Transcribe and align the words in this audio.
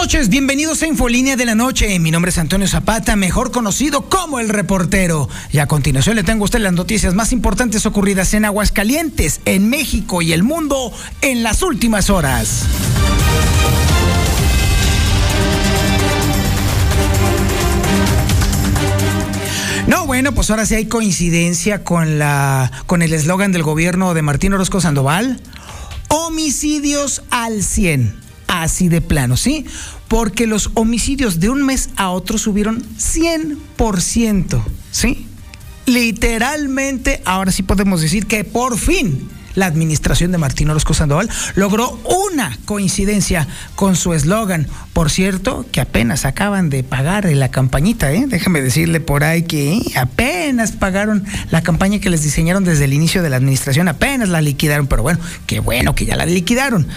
Noches, 0.00 0.30
bienvenidos 0.30 0.82
a 0.82 0.86
Infolínea 0.86 1.36
de 1.36 1.44
la 1.44 1.54
Noche. 1.54 1.98
Mi 1.98 2.10
nombre 2.10 2.30
es 2.30 2.38
Antonio 2.38 2.66
Zapata, 2.66 3.16
mejor 3.16 3.50
conocido 3.50 4.08
como 4.08 4.40
el 4.40 4.48
reportero. 4.48 5.28
Y 5.52 5.58
a 5.58 5.66
continuación 5.66 6.16
le 6.16 6.22
tengo 6.22 6.44
a 6.44 6.46
usted 6.46 6.60
las 6.60 6.72
noticias 6.72 7.12
más 7.12 7.32
importantes 7.32 7.84
ocurridas 7.84 8.32
en 8.32 8.46
Aguascalientes, 8.46 9.42
en 9.44 9.68
México 9.68 10.22
y 10.22 10.32
el 10.32 10.42
mundo 10.42 10.90
en 11.20 11.42
las 11.42 11.60
últimas 11.60 12.08
horas. 12.08 12.64
No, 19.86 20.06
bueno, 20.06 20.32
pues 20.32 20.48
ahora 20.48 20.64
sí 20.64 20.76
hay 20.76 20.86
coincidencia 20.86 21.84
con 21.84 22.18
la 22.18 22.72
con 22.86 23.02
el 23.02 23.12
eslogan 23.12 23.52
del 23.52 23.64
gobierno 23.64 24.14
de 24.14 24.22
Martín 24.22 24.54
Orozco 24.54 24.80
Sandoval. 24.80 25.42
Homicidios 26.08 27.22
al 27.28 27.62
100 27.62 28.30
así 28.50 28.88
de 28.88 29.00
plano, 29.00 29.36
¿sí? 29.36 29.64
Porque 30.10 30.46
los 30.46 30.70
homicidios 30.74 31.38
de 31.38 31.48
un 31.48 31.64
mes 31.64 31.88
a 31.94 32.10
otro 32.10 32.36
subieron 32.36 32.82
100%, 32.98 34.62
¿sí? 34.90 35.26
Literalmente, 35.86 37.22
ahora 37.24 37.52
sí 37.52 37.62
podemos 37.62 38.02
decir 38.02 38.26
que 38.26 38.42
por 38.42 38.76
fin 38.76 39.30
la 39.54 39.66
administración 39.66 40.32
de 40.32 40.38
Martín 40.38 40.68
Orozco 40.70 40.94
Sandoval 40.94 41.28
logró 41.54 42.00
una 42.04 42.58
coincidencia 42.64 43.46
con 43.74 43.94
su 43.96 44.12
eslogan. 44.12 44.66
Por 44.92 45.10
cierto, 45.10 45.64
que 45.70 45.80
apenas 45.80 46.24
acaban 46.24 46.70
de 46.70 46.82
pagar 46.82 47.24
la 47.24 47.50
campañita, 47.50 48.12
¿eh? 48.12 48.24
Déjame 48.26 48.62
decirle 48.62 49.00
por 49.00 49.24
ahí 49.24 49.42
que 49.42 49.80
apenas 49.96 50.72
pagaron 50.72 51.24
la 51.50 51.62
campaña 51.62 52.00
que 52.00 52.10
les 52.10 52.22
diseñaron 52.22 52.64
desde 52.64 52.84
el 52.84 52.94
inicio 52.94 53.22
de 53.22 53.30
la 53.30 53.36
administración, 53.36 53.88
apenas 53.88 54.28
la 54.28 54.40
liquidaron, 54.40 54.86
pero 54.88 55.02
bueno, 55.02 55.20
qué 55.46 55.60
bueno 55.60 55.94
que 55.94 56.06
ya 56.06 56.16
la 56.16 56.26
liquidaron. 56.26 56.88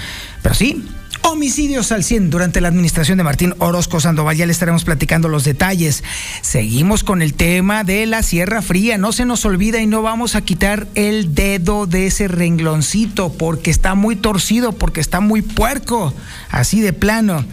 Pero 0.41 0.55
sí, 0.55 0.83
Homicidios 1.23 1.91
al 1.91 2.03
100 2.03 2.29
durante 2.29 2.61
la 2.61 2.67
administración 2.67 3.17
de 3.17 3.23
Martín 3.23 3.55
Orozco 3.59 3.99
Sandoval. 3.99 4.35
Ya 4.35 4.45
le 4.45 4.51
estaremos 4.51 4.83
platicando 4.83 5.29
los 5.29 5.43
detalles. 5.43 6.03
Seguimos 6.41 7.03
con 7.03 7.21
el 7.21 7.33
tema 7.33 7.83
de 7.83 8.05
la 8.05 8.23
Sierra 8.23 8.61
Fría. 8.61 8.97
No 8.97 9.11
se 9.11 9.25
nos 9.25 9.45
olvida 9.45 9.81
y 9.81 9.87
no 9.87 10.01
vamos 10.01 10.35
a 10.35 10.41
quitar 10.41 10.87
el 10.95 11.33
dedo 11.33 11.87
de 11.87 12.07
ese 12.07 12.27
rengloncito 12.27 13.31
porque 13.31 13.71
está 13.71 13.95
muy 13.95 14.15
torcido, 14.15 14.73
porque 14.73 15.01
está 15.01 15.21
muy 15.21 15.41
puerco. 15.41 16.13
Así 16.49 16.81
de 16.81 16.93
plano. 16.93 17.45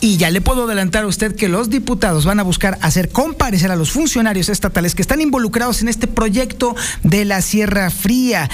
Y 0.00 0.18
ya 0.18 0.30
le 0.30 0.42
puedo 0.42 0.64
adelantar 0.64 1.04
a 1.04 1.06
usted 1.06 1.34
que 1.34 1.48
los 1.48 1.70
diputados 1.70 2.26
van 2.26 2.38
a 2.38 2.42
buscar 2.42 2.78
hacer 2.82 3.08
comparecer 3.08 3.70
a 3.70 3.76
los 3.76 3.90
funcionarios 3.90 4.50
estatales 4.50 4.94
que 4.94 5.02
están 5.02 5.22
involucrados 5.22 5.80
en 5.80 5.88
este 5.88 6.06
proyecto 6.06 6.76
de 7.02 7.24
la 7.24 7.40
Sierra 7.40 7.90
Fría. 7.90 8.50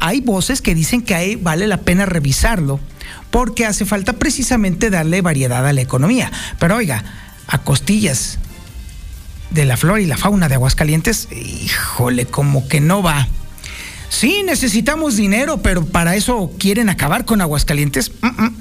Hay 0.00 0.20
voces 0.20 0.62
que 0.62 0.74
dicen 0.74 1.02
que 1.02 1.14
ahí 1.14 1.36
vale 1.36 1.66
la 1.66 1.82
pena 1.82 2.06
revisarlo 2.06 2.80
porque 3.30 3.66
hace 3.66 3.84
falta 3.84 4.14
precisamente 4.14 4.90
darle 4.90 5.20
variedad 5.20 5.66
a 5.66 5.72
la 5.72 5.80
economía. 5.80 6.30
Pero 6.58 6.76
oiga, 6.76 7.04
a 7.46 7.58
costillas 7.58 8.38
de 9.50 9.64
la 9.64 9.76
flora 9.76 10.00
y 10.00 10.06
la 10.06 10.16
fauna 10.16 10.48
de 10.48 10.54
Aguascalientes, 10.54 11.28
híjole, 11.32 12.26
como 12.26 12.66
que 12.68 12.80
no 12.80 13.02
va. 13.02 13.28
Sí, 14.08 14.42
necesitamos 14.44 15.16
dinero, 15.16 15.60
pero 15.62 15.84
para 15.84 16.14
eso 16.14 16.52
quieren 16.58 16.88
acabar 16.88 17.24
con 17.24 17.40
Aguascalientes. 17.40 18.12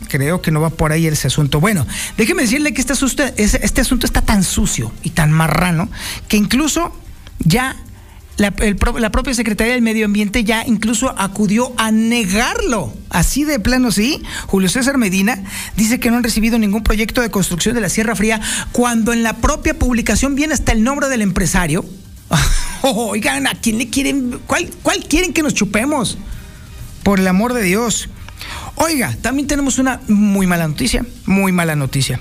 creo 0.07 0.41
que 0.41 0.51
no 0.51 0.61
va 0.61 0.71
por 0.71 0.91
ahí 0.91 1.05
ese 1.05 1.27
asunto. 1.27 1.59
Bueno, 1.59 1.85
déjeme 2.17 2.43
decirle 2.43 2.73
que 2.73 2.81
este 2.81 2.93
asunto 3.81 4.05
está 4.05 4.21
tan 4.21 4.43
sucio 4.43 4.91
y 5.03 5.11
tan 5.11 5.31
marrano 5.31 5.89
que 6.27 6.37
incluso 6.37 6.95
ya 7.39 7.75
la, 8.37 9.11
propia 9.11 9.33
Secretaría 9.33 9.73
del 9.73 9.83
Medio 9.83 10.05
Ambiente 10.05 10.43
ya 10.43 10.63
incluso 10.65 11.13
acudió 11.17 11.73
a 11.77 11.91
negarlo. 11.91 12.93
Así 13.09 13.43
de 13.43 13.59
plano, 13.59 13.91
sí. 13.91 14.23
Julio 14.47 14.69
César 14.69 14.97
Medina 14.97 15.43
dice 15.75 15.99
que 15.99 16.09
no 16.09 16.17
han 16.17 16.23
recibido 16.23 16.57
ningún 16.57 16.83
proyecto 16.83 17.21
de 17.21 17.29
construcción 17.29 17.75
de 17.75 17.81
la 17.81 17.89
Sierra 17.89 18.15
Fría 18.15 18.41
cuando 18.71 19.13
en 19.13 19.21
la 19.21 19.37
propia 19.37 19.77
publicación 19.77 20.35
viene 20.35 20.53
hasta 20.53 20.71
el 20.71 20.83
nombre 20.83 21.09
del 21.09 21.21
empresario. 21.21 21.85
oigan, 22.81 23.45
¿a 23.45 23.53
quién 23.53 23.77
le 23.77 23.89
quieren? 23.89 24.39
¿Cuál, 24.47 24.69
¿Cuál 24.81 25.03
quieren 25.03 25.33
que 25.33 25.43
nos 25.43 25.53
chupemos? 25.53 26.17
Por 27.03 27.19
el 27.19 27.27
amor 27.27 27.53
de 27.53 27.61
Dios. 27.61 28.09
Oiga, 28.75 29.15
también 29.21 29.47
tenemos 29.47 29.77
una 29.77 30.01
muy 30.07 30.47
mala 30.47 30.67
noticia, 30.67 31.05
muy 31.25 31.51
mala 31.51 31.75
noticia. 31.75 32.19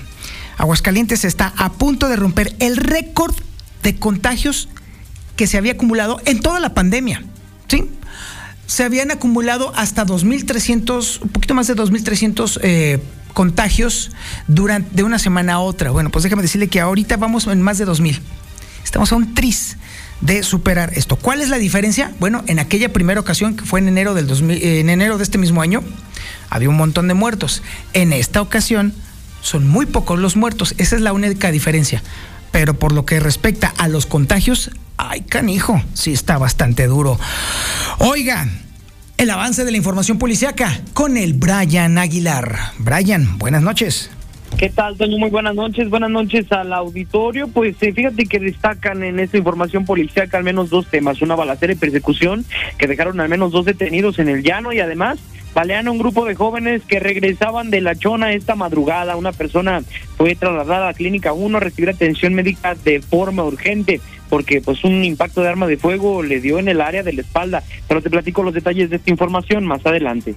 Aguascalientes 0.57 1.25
está 1.25 1.53
a 1.57 1.71
punto 1.71 2.07
de 2.07 2.15
romper 2.15 2.55
el 2.59 2.77
récord 2.77 3.33
de 3.81 3.95
contagios 3.95 4.69
que 5.35 5.47
se 5.47 5.57
había 5.57 5.73
acumulado 5.73 6.19
en 6.25 6.39
toda 6.39 6.59
la 6.59 6.73
pandemia. 6.73 7.23
¿sí? 7.67 7.89
Se 8.67 8.83
habían 8.83 9.11
acumulado 9.11 9.73
hasta 9.75 10.05
2.300, 10.05 11.21
un 11.21 11.29
poquito 11.29 11.53
más 11.53 11.67
de 11.67 11.75
2.300 11.75 12.59
eh, 12.61 12.99
contagios 13.33 14.11
durante, 14.47 14.95
de 14.95 15.03
una 15.03 15.19
semana 15.19 15.53
a 15.53 15.59
otra. 15.59 15.91
Bueno, 15.91 16.09
pues 16.09 16.23
déjame 16.23 16.41
decirle 16.41 16.67
que 16.67 16.79
ahorita 16.79 17.17
vamos 17.17 17.47
en 17.47 17.61
más 17.61 17.77
de 17.77 17.85
2.000. 17.85 18.19
Estamos 18.83 19.11
a 19.11 19.15
un 19.15 19.33
tris 19.33 19.77
de 20.21 20.43
superar 20.43 20.93
esto. 20.95 21.15
¿Cuál 21.17 21.41
es 21.41 21.49
la 21.49 21.57
diferencia? 21.57 22.13
Bueno, 22.19 22.43
en 22.47 22.59
aquella 22.59 22.93
primera 22.93 23.19
ocasión 23.19 23.55
que 23.55 23.65
fue 23.65 23.79
en 23.79 23.87
enero 23.87 24.13
del 24.13 24.27
2000, 24.27 24.63
en 24.63 24.89
enero 24.89 25.17
de 25.17 25.23
este 25.23 25.37
mismo 25.37 25.61
año, 25.61 25.83
había 26.49 26.69
un 26.69 26.77
montón 26.77 27.07
de 27.07 27.13
muertos. 27.13 27.61
En 27.93 28.13
esta 28.13 28.41
ocasión 28.41 28.93
son 29.41 29.67
muy 29.67 29.85
pocos 29.85 30.19
los 30.19 30.35
muertos. 30.35 30.75
Esa 30.77 30.95
es 30.95 31.01
la 31.01 31.11
única 31.11 31.51
diferencia. 31.51 32.01
Pero 32.53 32.75
por 32.75 32.93
lo 32.93 33.05
que 33.05 33.19
respecta 33.19 33.73
a 33.77 33.89
los 33.89 34.05
contagios, 34.05 34.71
Ay, 34.97 35.21
canijo, 35.21 35.81
sí 35.93 36.13
está 36.13 36.37
bastante 36.37 36.87
duro. 36.87 37.19
Oiga, 37.99 38.47
el 39.17 39.29
avance 39.29 39.65
de 39.65 39.71
la 39.71 39.77
información 39.77 40.17
policiaca 40.17 40.81
con 40.93 41.17
el 41.17 41.33
Brian 41.33 41.97
Aguilar. 41.97 42.55
Brian, 42.77 43.37
buenas 43.37 43.63
noches. 43.63 44.11
¿Qué 44.57 44.69
tal, 44.69 44.95
Toño? 44.97 45.17
Muy 45.17 45.31
buenas 45.31 45.55
noches. 45.55 45.89
Buenas 45.89 46.11
noches 46.11 46.51
al 46.51 46.71
auditorio. 46.73 47.47
Pues 47.47 47.75
eh, 47.81 47.91
fíjate 47.91 48.27
que 48.27 48.39
destacan 48.39 49.03
en 49.03 49.19
esta 49.19 49.37
información 49.37 49.83
policiaca 49.83 50.37
al 50.37 50.43
menos 50.43 50.69
dos 50.69 50.87
temas. 50.87 51.21
Una 51.23 51.35
balacera 51.35 51.73
y 51.73 51.75
persecución 51.75 52.45
que 52.77 52.87
dejaron 52.87 53.19
al 53.19 53.29
menos 53.29 53.51
dos 53.51 53.65
detenidos 53.65 54.19
en 54.19 54.29
el 54.29 54.43
llano 54.43 54.71
y 54.71 54.79
además 54.79 55.17
balean 55.53 55.87
a 55.87 55.91
un 55.91 55.97
grupo 55.97 56.25
de 56.25 56.35
jóvenes 56.35 56.83
que 56.83 56.99
regresaban 56.99 57.69
de 57.69 57.81
la 57.81 57.95
chona 57.95 58.33
esta 58.33 58.55
madrugada. 58.55 59.15
Una 59.15 59.31
persona 59.31 59.81
fue 60.17 60.35
trasladada 60.35 60.89
a 60.89 60.93
clínica 60.93 61.33
1 61.33 61.57
a 61.57 61.59
recibir 61.59 61.89
atención 61.89 62.33
médica 62.33 62.75
de 62.75 63.01
forma 63.01 63.43
urgente 63.43 64.01
porque 64.29 64.61
pues 64.61 64.83
un 64.83 65.03
impacto 65.03 65.41
de 65.41 65.49
arma 65.49 65.67
de 65.67 65.77
fuego 65.77 66.23
le 66.23 66.41
dio 66.41 66.57
en 66.57 66.67
el 66.67 66.81
área 66.81 67.03
de 67.03 67.13
la 67.13 67.21
espalda. 67.21 67.63
Pero 67.87 68.01
te 68.01 68.09
platico 68.09 68.41
los 68.41 68.53
detalles 68.53 68.89
de 68.89 68.95
esta 68.95 69.11
información 69.11 69.65
más 69.65 69.85
adelante. 69.85 70.35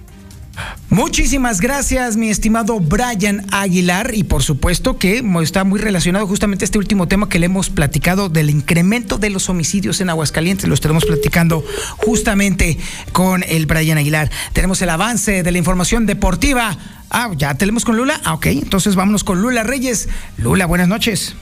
Muchísimas 0.89 1.61
gracias, 1.61 2.17
mi 2.17 2.29
estimado 2.29 2.79
Brian 2.79 3.45
Aguilar, 3.51 4.11
y 4.13 4.23
por 4.23 4.41
supuesto 4.41 4.97
que 4.97 5.23
está 5.41 5.63
muy 5.63 5.79
relacionado 5.79 6.25
justamente 6.25 6.65
este 6.65 6.77
último 6.77 7.07
tema 7.07 7.29
que 7.29 7.39
le 7.39 7.47
hemos 7.47 7.69
platicado 7.69 8.29
del 8.29 8.49
incremento 8.49 9.17
de 9.17 9.29
los 9.29 9.49
homicidios 9.49 10.01
en 10.01 10.09
Aguascalientes. 10.09 10.67
Lo 10.67 10.73
estaremos 10.73 11.05
platicando 11.05 11.63
justamente 11.97 12.77
con 13.11 13.43
el 13.43 13.65
Brian 13.65 13.97
Aguilar. 13.97 14.31
Tenemos 14.53 14.81
el 14.81 14.89
avance 14.89 15.43
de 15.43 15.51
la 15.51 15.57
información 15.57 16.05
deportiva. 16.05 16.77
Ah, 17.09 17.31
ya 17.35 17.55
tenemos 17.55 17.85
con 17.85 17.97
Lula. 17.97 18.19
Ah, 18.23 18.33
ok, 18.33 18.47
entonces 18.47 18.95
vámonos 18.95 19.23
con 19.23 19.41
Lula 19.41 19.63
Reyes. 19.63 20.09
Lula, 20.37 20.65
buenas 20.65 20.87
noches. 20.87 21.35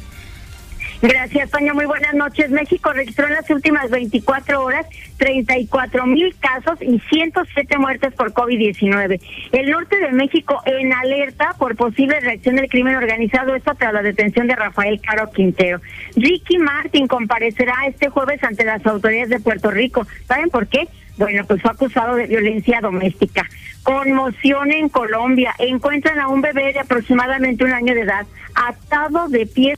Gracias, 1.07 1.52
Toño. 1.52 1.75
Muy 1.75 1.86
buenas 1.86 2.16
noches. 2.16 2.50
México 2.50 2.92
registró 2.92 3.28
en 3.28 3.34
las 3.34 3.48
últimas 3.52 3.92
24 3.92 4.63
horas 4.63 4.88
34 5.18 6.06
mil 6.07 6.36
casos 6.40 6.81
y 6.81 7.00
107 7.00 7.78
muertes 7.78 8.13
por 8.16 8.34
COVID-19. 8.34 9.22
El 9.52 9.69
norte 9.69 9.98
de 9.98 10.12
México 10.12 10.60
en 10.66 10.92
alerta 10.94 11.54
por 11.60 11.75
posible 11.75 12.19
reacción 12.22 12.56
del 12.56 12.69
crimen 12.69 12.96
organizado, 12.96 13.54
esto 13.54 13.74
tras 13.75 13.94
la 13.94 14.02
detención 14.02 14.48
de 14.48 14.56
Rafael 14.56 15.00
Caro 15.00 15.30
Quintero. 15.31 15.80
Ricky 16.16 16.57
Martin 16.57 17.06
comparecerá 17.06 17.75
este 17.88 18.10
jueves 18.10 18.44
ante 18.44 18.66
las 18.66 18.84
autoridades 18.88 19.30
de 19.30 19.40
Puerto 19.40 19.69
Rico. 19.69 20.07
¿Saben 20.28 20.50
por 20.50 20.66
qué? 20.68 20.88
Bueno, 21.18 21.46
pues 21.46 21.62
fue 21.62 21.69
acusado 21.69 22.16
de 22.16 22.25
violencia 22.25 22.81
doméstica. 22.81 23.48
Conmoción 23.84 24.72
en 24.72 24.90
Colombia. 24.90 25.54
Encuentran 25.60 26.19
a 26.19 26.30
un 26.30 26.42
bebé 26.42 26.74
de 26.74 26.80
aproximadamente 26.80 27.63
un 27.63 27.74
año 27.74 27.94
de 27.94 28.02
edad 28.02 28.25
atado 28.56 29.28
de 29.30 29.46
pies 29.46 29.78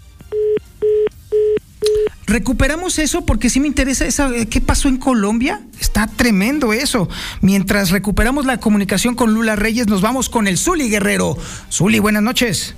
recuperamos 2.26 3.00
eso 3.00 3.26
porque 3.26 3.50
sí 3.50 3.60
me 3.60 3.68
interesa 3.68 4.06
esa, 4.06 4.30
qué 4.50 4.62
pasó 4.62 4.90
en 4.90 4.98
Colombia. 4.98 5.62
Está 5.80 6.08
tremendo 6.08 6.74
eso. 6.74 7.10
Mientras 7.42 7.92
recuperamos 7.92 8.46
la 8.46 8.60
comunicación 8.60 9.16
con 9.16 9.34
Lula 9.34 9.56
Reyes, 9.56 9.88
nos 9.88 10.02
vamos 10.02 10.30
con 10.30 10.48
el 10.48 10.58
Zuli 10.58 10.90
Guerrero. 10.90 11.38
Zuli, 11.72 12.00
buenas 12.00 12.24
noches. 12.24 12.76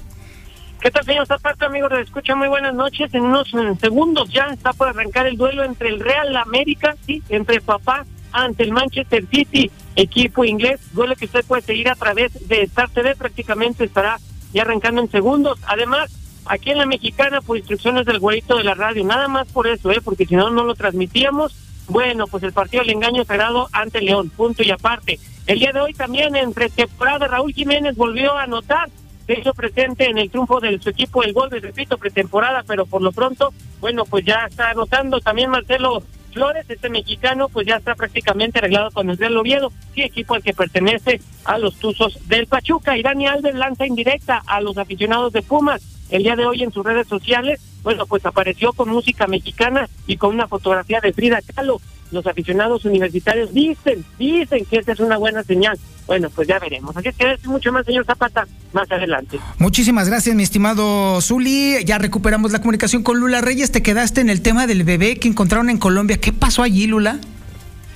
¿Qué 0.81 0.91
tal, 0.91 1.03
señor 1.03 1.27
Zapata, 1.27 1.65
amigos 1.65 1.89
de 1.89 2.01
Escucha? 2.01 2.35
Muy 2.35 2.47
buenas 2.47 2.73
noches. 2.73 3.13
En 3.13 3.23
unos 3.23 3.49
segundos 3.81 4.29
ya 4.29 4.45
está 4.45 4.71
por 4.71 4.87
arrancar 4.87 5.27
el 5.27 5.35
duelo 5.35 5.65
entre 5.65 5.89
el 5.89 5.99
Real 5.99 6.33
América, 6.37 6.95
sí, 7.05 7.21
entre 7.27 7.59
papá 7.59 8.05
ante 8.31 8.63
el 8.63 8.71
Manchester 8.71 9.25
City, 9.29 9.71
equipo 9.95 10.45
inglés. 10.45 10.79
Duelo 10.93 11.15
que 11.15 11.25
usted 11.25 11.43
puede 11.45 11.63
seguir 11.63 11.89
a 11.89 11.95
través 11.95 12.47
de 12.47 12.61
Star 12.63 12.89
TV, 12.89 13.15
prácticamente 13.15 13.83
estará 13.83 14.19
ya 14.53 14.61
arrancando 14.61 15.01
en 15.01 15.11
segundos. 15.11 15.59
Además, 15.67 16.11
aquí 16.49 16.71
en 16.71 16.79
la 16.79 16.85
mexicana, 16.85 17.41
por 17.41 17.57
instrucciones 17.57 18.05
del 18.05 18.19
güerito 18.19 18.57
de 18.57 18.63
la 18.63 18.73
radio, 18.73 19.05
nada 19.05 19.27
más 19.27 19.47
por 19.47 19.67
eso, 19.67 19.91
¿eh? 19.91 20.01
porque 20.03 20.25
si 20.25 20.35
no, 20.35 20.49
no 20.49 20.63
lo 20.63 20.75
transmitíamos. 20.75 21.55
Bueno, 21.87 22.27
pues 22.27 22.43
el 22.43 22.53
partido 22.53 22.83
del 22.83 22.93
engaño 22.93 23.23
sagrado 23.23 23.67
ante 23.71 24.01
León, 24.01 24.29
punto 24.29 24.61
y 24.63 24.71
aparte. 24.71 25.19
El 25.47 25.59
día 25.59 25.71
de 25.71 25.79
hoy 25.79 25.93
también, 25.93 26.35
entre 26.35 26.69
temporada, 26.69 27.27
Raúl 27.27 27.53
Jiménez 27.53 27.95
volvió 27.95 28.35
a 28.35 28.43
anotar 28.43 28.89
se 29.25 29.39
hizo 29.39 29.53
presente 29.53 30.09
en 30.09 30.17
el 30.17 30.31
triunfo 30.31 30.59
de 30.59 30.79
su 30.79 30.89
equipo 30.89 31.21
el 31.21 31.33
gol 31.33 31.51
repito 31.51 31.99
pretemporada 31.99 32.63
pero 32.65 32.87
por 32.87 33.03
lo 33.03 33.11
pronto 33.11 33.53
bueno 33.79 34.03
pues 34.03 34.25
ya 34.25 34.47
está 34.49 34.71
anotando 34.71 35.19
también 35.19 35.51
Marcelo 35.51 36.01
Flores 36.33 36.65
este 36.67 36.89
mexicano 36.89 37.47
pues 37.47 37.67
ya 37.67 37.75
está 37.75 37.93
prácticamente 37.93 38.57
arreglado 38.57 38.89
con 38.89 39.07
el 39.07 39.19
Real 39.19 39.37
Oviedo 39.37 39.71
sí 39.93 40.01
equipo 40.01 40.33
al 40.33 40.41
que 40.41 40.55
pertenece 40.55 41.21
a 41.45 41.59
los 41.59 41.75
Tuzos 41.75 42.27
del 42.27 42.47
Pachuca 42.47 42.97
y 42.97 43.03
Dani 43.03 43.27
Alves 43.27 43.53
lanza 43.53 43.85
indirecta 43.85 44.41
a 44.47 44.61
los 44.61 44.79
aficionados 44.79 45.31
de 45.31 45.43
Pumas 45.43 45.98
el 46.09 46.23
día 46.23 46.35
de 46.35 46.45
hoy 46.45 46.63
en 46.63 46.71
sus 46.71 46.85
redes 46.85 47.07
sociales 47.07 47.61
bueno 47.83 48.05
pues 48.05 48.25
apareció 48.25 48.73
con 48.73 48.89
música 48.89 49.27
mexicana 49.27 49.87
y 50.07 50.17
con 50.17 50.33
una 50.33 50.47
fotografía 50.47 50.99
de 51.01 51.13
Frida 51.13 51.39
Kahlo 51.55 51.79
los 52.11 52.25
aficionados 52.25 52.85
universitarios 52.85 53.53
dicen, 53.53 54.03
dicen 54.17 54.65
que 54.65 54.77
esta 54.77 54.93
es 54.93 54.99
una 54.99 55.17
buena 55.17 55.43
señal. 55.43 55.77
Bueno, 56.07 56.29
pues 56.33 56.47
ya 56.47 56.57
veremos. 56.57 56.95
Así 56.97 57.09
que 57.13 57.33
es 57.33 57.45
mucho 57.45 57.71
más, 57.71 57.85
señor 57.85 58.05
Zapata, 58.05 58.47
más 58.73 58.91
adelante. 58.91 59.39
Muchísimas 59.59 60.09
gracias, 60.09 60.35
mi 60.35 60.43
estimado 60.43 61.21
Zuli. 61.21 61.83
Ya 61.85 61.99
recuperamos 61.99 62.51
la 62.51 62.59
comunicación 62.59 63.03
con 63.03 63.19
Lula 63.19 63.41
Reyes. 63.41 63.71
Te 63.71 63.83
quedaste 63.83 64.21
en 64.21 64.29
el 64.29 64.41
tema 64.41 64.65
del 64.65 64.83
bebé 64.83 65.17
que 65.17 65.27
encontraron 65.27 65.69
en 65.69 65.77
Colombia. 65.77 66.19
¿Qué 66.19 66.33
pasó 66.33 66.63
allí, 66.63 66.87
Lula? 66.87 67.19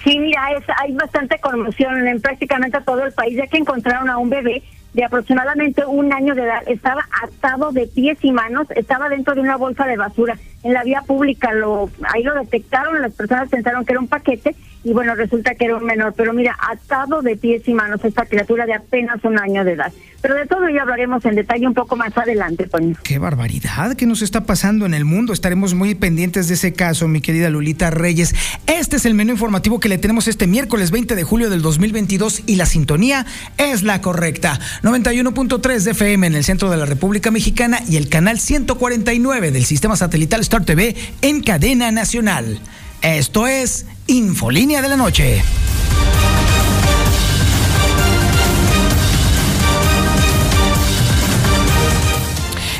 Sí, 0.03 0.19
mira, 0.19 0.41
es, 0.51 0.63
hay 0.81 0.91
bastante 0.93 1.39
conmoción 1.39 2.07
en 2.07 2.21
prácticamente 2.21 2.79
todo 2.81 3.05
el 3.05 3.13
país, 3.13 3.37
ya 3.37 3.47
que 3.47 3.57
encontraron 3.57 4.09
a 4.09 4.17
un 4.17 4.29
bebé 4.29 4.61
de 4.93 5.03
aproximadamente 5.03 5.85
un 5.85 6.13
año 6.13 6.35
de 6.35 6.43
edad. 6.43 6.63
Estaba 6.67 7.07
atado 7.23 7.71
de 7.71 7.87
pies 7.87 8.17
y 8.21 8.31
manos, 8.31 8.67
estaba 8.75 9.09
dentro 9.09 9.33
de 9.35 9.41
una 9.41 9.57
bolsa 9.57 9.85
de 9.85 9.97
basura 9.97 10.37
en 10.63 10.73
la 10.73 10.83
vía 10.83 11.01
pública. 11.01 11.53
Lo, 11.53 11.89
ahí 12.13 12.23
lo 12.23 12.35
detectaron, 12.35 13.01
las 13.01 13.13
personas 13.13 13.49
pensaron 13.49 13.85
que 13.85 13.93
era 13.93 13.99
un 13.99 14.07
paquete 14.07 14.55
y 14.83 14.91
bueno, 14.91 15.15
resulta 15.15 15.55
que 15.55 15.65
era 15.65 15.77
un 15.77 15.85
menor. 15.85 16.13
Pero 16.15 16.33
mira, 16.33 16.57
atado 16.59 17.21
de 17.21 17.35
pies 17.37 17.67
y 17.67 17.73
manos 17.73 18.03
esta 18.03 18.25
criatura 18.25 18.65
de 18.65 18.73
apenas 18.73 19.23
un 19.23 19.39
año 19.39 19.63
de 19.63 19.73
edad. 19.73 19.91
Pero 20.21 20.35
de 20.35 20.45
todo 20.45 20.69
ya 20.69 20.83
hablaremos 20.83 21.25
en 21.25 21.35
detalle 21.35 21.67
un 21.67 21.73
poco 21.73 21.95
más 21.95 22.17
adelante, 22.17 22.67
Toño. 22.67 22.95
Qué 23.03 23.19
barbaridad 23.19 23.95
que 23.95 24.05
nos 24.05 24.21
está 24.21 24.45
pasando 24.45 24.85
en 24.85 24.93
el 24.93 25.03
mundo. 25.03 25.33
Estaremos 25.33 25.73
muy 25.73 25.95
pendientes 25.95 26.47
de 26.47 26.53
ese 26.53 26.73
caso, 26.73 27.07
mi 27.07 27.19
querida 27.19 27.49
Lulita 27.49 27.89
Reyes. 27.89 28.33
Este 28.65 28.95
es 28.95 29.05
el 29.05 29.15
menú 29.15 29.31
informativo 29.31 29.79
que 29.79 29.89
le 29.89 29.97
tenemos 29.97 30.27
este 30.27 30.47
miércoles 30.47 30.91
20 30.91 31.15
de 31.15 31.23
julio 31.23 31.49
del 31.49 31.61
2022 31.61 32.43
y 32.45 32.55
la 32.55 32.65
sintonía 32.65 33.25
es 33.57 33.83
la 33.83 34.01
correcta. 34.01 34.59
91.3 34.81 35.83
de 35.83 35.91
FM 35.91 36.27
en 36.27 36.35
el 36.35 36.43
centro 36.43 36.69
de 36.69 36.77
la 36.77 36.85
República 36.85 37.31
Mexicana 37.31 37.79
y 37.89 37.97
el 37.97 38.07
canal 38.07 38.39
149 38.39 39.51
del 39.51 39.65
sistema 39.65 39.97
satelital 39.97 40.41
Star 40.41 40.63
TV 40.63 40.95
en 41.21 41.41
cadena 41.41 41.91
nacional. 41.91 42.59
Esto 43.03 43.47
es 43.47 43.85
Infolínea 44.07 44.81
de 44.81 44.87
la 44.87 44.95
Noche. 44.95 45.43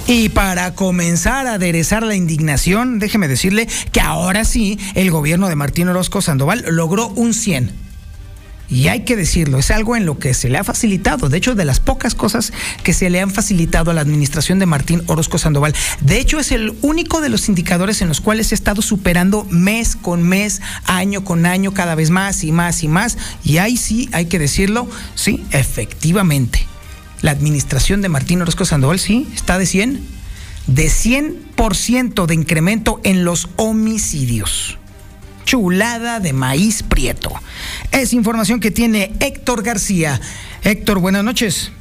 Y 0.07 0.29
para 0.29 0.75
comenzar 0.75 1.45
a 1.47 1.55
aderezar 1.55 2.03
la 2.03 2.15
indignación, 2.15 2.99
déjeme 2.99 3.27
decirle 3.27 3.67
que 3.91 3.99
ahora 3.99 4.45
sí 4.45 4.79
el 4.95 5.11
gobierno 5.11 5.49
de 5.49 5.55
Martín 5.55 5.89
Orozco 5.89 6.21
Sandoval 6.21 6.63
logró 6.69 7.09
un 7.09 7.33
100. 7.33 7.82
Y 8.73 8.87
hay 8.87 9.01
que 9.01 9.15
decirlo, 9.15 9.59
es 9.59 9.69
algo 9.69 9.95
en 9.95 10.07
lo 10.07 10.17
que 10.17 10.33
se 10.33 10.49
le 10.49 10.57
ha 10.57 10.63
facilitado, 10.63 11.29
de 11.29 11.37
hecho, 11.37 11.53
de 11.53 11.63
las 11.63 11.79
pocas 11.79 12.15
cosas 12.15 12.51
que 12.81 12.91
se 12.91 13.11
le 13.11 13.21
han 13.21 13.29
facilitado 13.29 13.91
a 13.91 13.93
la 13.93 14.01
administración 14.01 14.57
de 14.57 14.65
Martín 14.65 15.03
Orozco 15.05 15.37
Sandoval. 15.37 15.75
De 16.01 16.19
hecho, 16.19 16.39
es 16.39 16.51
el 16.51 16.73
único 16.81 17.21
de 17.21 17.29
los 17.29 17.49
indicadores 17.49 18.01
en 18.01 18.07
los 18.07 18.19
cuales 18.19 18.51
ha 18.51 18.55
estado 18.55 18.81
superando 18.81 19.45
mes 19.51 19.95
con 19.95 20.23
mes, 20.23 20.59
año 20.85 21.23
con 21.23 21.45
año, 21.45 21.75
cada 21.75 21.93
vez 21.93 22.09
más 22.09 22.43
y 22.43 22.51
más 22.51 22.81
y 22.81 22.87
más. 22.87 23.19
Y 23.43 23.57
ahí 23.57 23.77
sí, 23.77 24.09
hay 24.11 24.25
que 24.25 24.39
decirlo, 24.39 24.89
sí, 25.13 25.45
efectivamente 25.51 26.65
la 27.21 27.31
administración 27.31 28.01
de 28.01 28.09
Martín 28.09 28.41
Orozco 28.41 28.65
Sandoval, 28.65 28.99
sí, 28.99 29.27
está 29.35 29.59
de 29.59 29.67
100, 29.67 30.01
de 30.67 30.87
100% 30.87 32.25
de 32.25 32.33
incremento 32.33 32.99
en 33.03 33.23
los 33.23 33.49
homicidios. 33.55 34.77
Chulada 35.45 36.19
de 36.19 36.33
maíz 36.33 36.83
prieto. 36.83 37.31
Es 37.91 38.13
información 38.13 38.59
que 38.59 38.71
tiene 38.71 39.11
Héctor 39.19 39.63
García. 39.63 40.19
Héctor, 40.63 40.99
buenas 40.99 41.23
noches. 41.23 41.71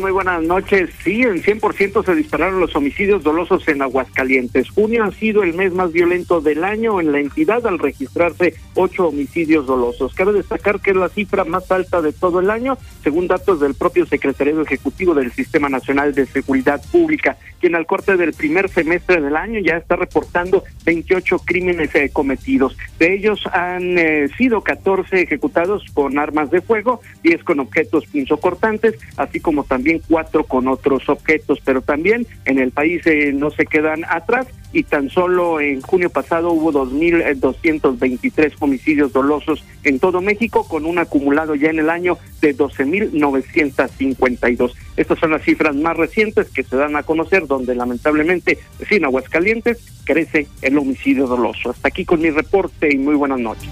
Muy 0.00 0.10
buenas 0.10 0.42
noches. 0.42 0.90
Sí, 1.02 1.22
en 1.22 1.42
100% 1.42 2.04
se 2.04 2.14
dispararon 2.14 2.60
los 2.60 2.74
homicidios 2.74 3.22
dolosos 3.22 3.66
en 3.68 3.80
Aguascalientes. 3.80 4.68
Junio 4.70 5.04
ha 5.04 5.12
sido 5.12 5.42
el 5.42 5.54
mes 5.54 5.72
más 5.72 5.92
violento 5.92 6.40
del 6.40 6.64
año 6.64 7.00
en 7.00 7.12
la 7.12 7.20
entidad 7.20 7.66
al 7.66 7.78
registrarse 7.78 8.54
ocho 8.74 9.08
homicidios 9.08 9.66
dolosos. 9.66 10.12
Cabe 10.14 10.32
destacar 10.32 10.80
que 10.80 10.90
es 10.90 10.96
la 10.96 11.08
cifra 11.08 11.44
más 11.44 11.70
alta 11.70 12.02
de 12.02 12.12
todo 12.12 12.40
el 12.40 12.50
año, 12.50 12.76
según 13.02 13.28
datos 13.28 13.60
del 13.60 13.74
propio 13.74 14.04
Secretario 14.04 14.60
Ejecutivo 14.60 15.14
del 15.14 15.32
Sistema 15.32 15.68
Nacional 15.68 16.12
de 16.14 16.26
Seguridad 16.26 16.82
Pública, 16.90 17.36
quien 17.60 17.74
al 17.74 17.86
corte 17.86 18.16
del 18.16 18.32
primer 18.32 18.68
semestre 18.68 19.20
del 19.20 19.36
año 19.36 19.60
ya 19.60 19.76
está 19.76 19.96
reportando 19.96 20.64
28 20.84 21.38
crímenes 21.44 21.94
eh, 21.94 22.10
cometidos. 22.12 22.76
De 22.98 23.14
ellos 23.14 23.40
han 23.52 23.96
eh, 23.98 24.28
sido 24.36 24.60
14 24.60 25.22
ejecutados 25.22 25.84
con 25.94 26.18
armas 26.18 26.50
de 26.50 26.60
fuego, 26.60 27.00
10 27.22 27.44
con 27.44 27.60
objetos 27.60 28.06
punzocortantes, 28.06 28.96
así 29.16 29.40
como 29.40 29.64
también 29.64 29.83
cuatro 30.06 30.44
con 30.44 30.68
otros 30.68 31.08
objetos, 31.08 31.60
pero 31.64 31.82
también 31.82 32.26
en 32.44 32.58
el 32.58 32.70
país 32.70 33.06
eh, 33.06 33.32
no 33.32 33.50
se 33.50 33.66
quedan 33.66 34.04
atrás 34.08 34.46
y 34.72 34.82
tan 34.82 35.08
solo 35.08 35.60
en 35.60 35.80
junio 35.80 36.10
pasado 36.10 36.50
hubo 36.50 36.72
2.223 36.72 38.54
homicidios 38.58 39.12
dolosos 39.12 39.64
en 39.84 40.00
todo 40.00 40.20
México 40.20 40.66
con 40.66 40.84
un 40.84 40.98
acumulado 40.98 41.54
ya 41.54 41.70
en 41.70 41.78
el 41.78 41.90
año 41.90 42.18
de 42.40 42.56
12.952. 42.56 44.72
Estas 44.96 45.18
son 45.18 45.30
las 45.30 45.42
cifras 45.42 45.76
más 45.76 45.96
recientes 45.96 46.50
que 46.50 46.64
se 46.64 46.76
dan 46.76 46.96
a 46.96 47.04
conocer 47.04 47.46
donde 47.46 47.74
lamentablemente 47.74 48.58
sin 48.88 49.04
Aguascalientes 49.04 49.78
crece 50.04 50.48
el 50.62 50.76
homicidio 50.76 51.26
doloso. 51.26 51.70
Hasta 51.70 51.88
aquí 51.88 52.04
con 52.04 52.20
mi 52.20 52.30
reporte 52.30 52.92
y 52.92 52.98
muy 52.98 53.14
buenas 53.14 53.40
noches. 53.40 53.70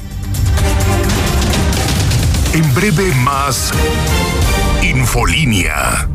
En 2.55 2.75
breve 2.75 3.11
más 3.25 3.73
Infolínea. 5.03 6.09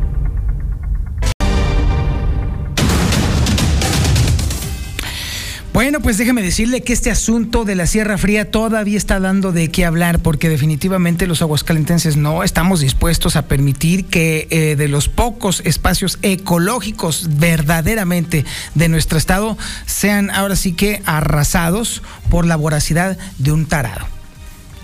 Bueno, 5.74 6.00
pues 6.00 6.16
déjeme 6.16 6.40
decirle 6.40 6.80
que 6.80 6.94
este 6.94 7.10
asunto 7.10 7.66
de 7.66 7.74
la 7.74 7.86
Sierra 7.86 8.16
Fría 8.16 8.50
todavía 8.50 8.96
está 8.96 9.20
dando 9.20 9.52
de 9.52 9.70
qué 9.70 9.84
hablar, 9.84 10.20
porque 10.20 10.48
definitivamente 10.48 11.26
los 11.26 11.42
aguascalentenses 11.42 12.16
no 12.16 12.42
estamos 12.42 12.80
dispuestos 12.80 13.36
a 13.36 13.46
permitir 13.46 14.06
que 14.06 14.48
eh, 14.50 14.74
de 14.74 14.88
los 14.88 15.10
pocos 15.10 15.60
espacios 15.66 16.18
ecológicos 16.22 17.28
verdaderamente 17.38 18.46
de 18.74 18.88
nuestro 18.88 19.18
estado 19.18 19.58
sean 19.84 20.30
ahora 20.30 20.56
sí 20.56 20.72
que 20.72 21.02
arrasados 21.04 22.02
por 22.30 22.46
la 22.46 22.56
voracidad 22.56 23.18
de 23.36 23.52
un 23.52 23.66
tarado. 23.66 24.17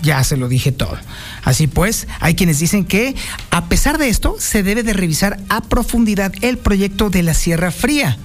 Ya 0.05 0.23
se 0.23 0.37
lo 0.37 0.47
dije 0.47 0.71
todo. 0.71 0.97
Así 1.43 1.65
pues, 1.65 2.07
hay 2.19 2.35
quienes 2.35 2.59
dicen 2.59 2.85
que 2.85 3.15
a 3.49 3.65
pesar 3.65 3.97
de 3.97 4.09
esto, 4.09 4.35
se 4.37 4.63
debe 4.63 4.83
de 4.83 4.93
revisar 4.93 5.39
a 5.49 5.61
profundidad 5.61 6.31
el 6.41 6.57
proyecto 6.57 7.09
de 7.09 7.23
la 7.23 7.33
Sierra 7.33 7.71
Fría. 7.71 8.17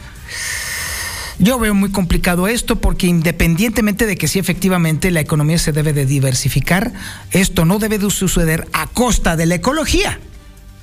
Yo 1.38 1.58
veo 1.58 1.75
muy 1.75 1.90
complicado 1.90 2.49
esto 2.49 2.76
porque 2.76 3.06
independientemente 3.06 4.04
de 4.04 4.16
que 4.16 4.28
sí 4.28 4.38
efectivamente 4.38 5.10
la 5.10 5.20
economía 5.20 5.56
se 5.56 5.72
debe 5.72 5.94
de 5.94 6.04
diversificar, 6.04 6.92
esto 7.30 7.64
no 7.64 7.78
debe 7.78 7.99
de 7.99 8.10
suceder 8.10 8.68
a 8.75 8.87
costa 8.87 9.37
de 9.37 9.46
la 9.46 9.54
ecología. 9.54 10.20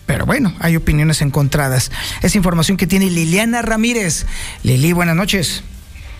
Pero 0.08 0.25
bueno, 0.25 0.56
hay 0.60 0.75
opiniones 0.75 1.22
encontradas. 1.22 1.92
Es 2.24 2.36
información 2.36 2.77
que 2.77 2.88
tiene 2.88 3.12
Liliana 3.12 3.62
Ramírez. 3.62 4.25
Lili, 4.63 4.94
buenas 4.94 5.16
noches. 5.16 5.63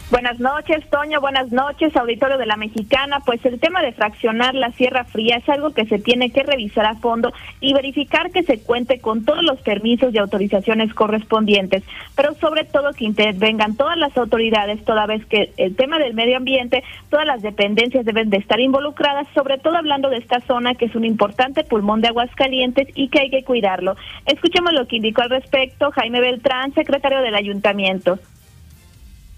Buenas 0.10 0.40
noches, 0.40 0.90
Toño. 0.90 1.20
Buenas 1.20 1.52
noches, 1.52 1.94
auditorio 1.98 2.38
de 2.38 2.46
la 2.46 2.56
Mexicana. 2.56 3.20
Pues 3.26 3.46
el 3.46 3.60
tema 3.60 3.82
de 3.82 3.92
fraccionar 3.92 4.56
la 4.56 4.72
Sierra 4.72 5.04
Fría 5.04 5.36
es 5.36 5.50
algo 5.50 5.74
que 5.74 5.86
se 5.86 6.00
tiene 6.00 6.30
que 6.30 6.44
revisar 6.44 6.86
a 6.86 6.96
fondo 6.96 7.34
y 7.60 7.74
verificar 7.74 8.32
que 8.32 8.44
se 8.44 8.62
cuente 8.62 9.02
con 9.02 9.26
todos 9.26 9.44
los 9.44 9.60
permisos 9.60 10.14
y 10.14 10.18
autorizaciones 10.18 10.94
correspondientes, 10.94 11.84
pero 12.16 12.34
sobre 12.36 12.64
todo 12.64 12.94
que 12.94 13.04
intervengan 13.04 13.76
todas 13.76 13.98
las 13.98 14.16
autoridades, 14.18 14.82
toda 14.86 15.08
vez 15.08 15.26
que 15.26 15.52
el 15.58 15.76
tema 15.76 16.00
del 16.00 16.14
medio 16.14 16.38
ambiente, 16.38 16.86
todas 17.10 17.26
las 17.26 17.42
dependencias 17.42 18.06
deben 18.06 18.30
de 18.30 18.38
estar 18.38 18.62
involucradas, 18.62 19.28
sobre 19.36 19.58
todo 19.58 19.76
hablando 19.76 20.10
de 20.10 20.20
esta 20.20 20.40
zona 20.40 20.76
que 20.76 20.86
es 20.86 20.96
un 20.96 21.04
importante 21.04 21.66
pulmón 21.66 22.00
de 22.00 22.08
aguas 22.08 22.34
calientes 22.34 22.88
y 22.96 23.10
que 23.10 23.20
hay 23.20 23.30
que 23.30 23.44
cuidarlo. 23.44 23.98
Escuchemos 24.26 24.72
lo 24.72 24.88
que 24.88 24.96
indicó 24.96 25.24
al 25.24 25.32
respecto 25.32 25.92
Jaime 25.92 26.22
Beltrán, 26.22 26.74
secretario 26.74 27.20
del 27.20 27.36
ayuntamiento. 27.36 28.18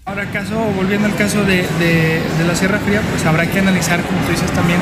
Ahora, 0.06 0.24
caso, 0.32 0.56
volviendo 0.76 1.06
al 1.06 1.14
caso 1.14 1.44
de, 1.44 1.64
la 2.46 2.54
Sierra 2.54 2.78
Fría, 2.78 3.00
pues 3.10 3.24
habrá 3.26 3.46
que 3.46 3.58
analizar, 3.58 4.00
como 4.00 4.18
tú 4.22 4.32
dices 4.32 4.50
también, 4.52 4.80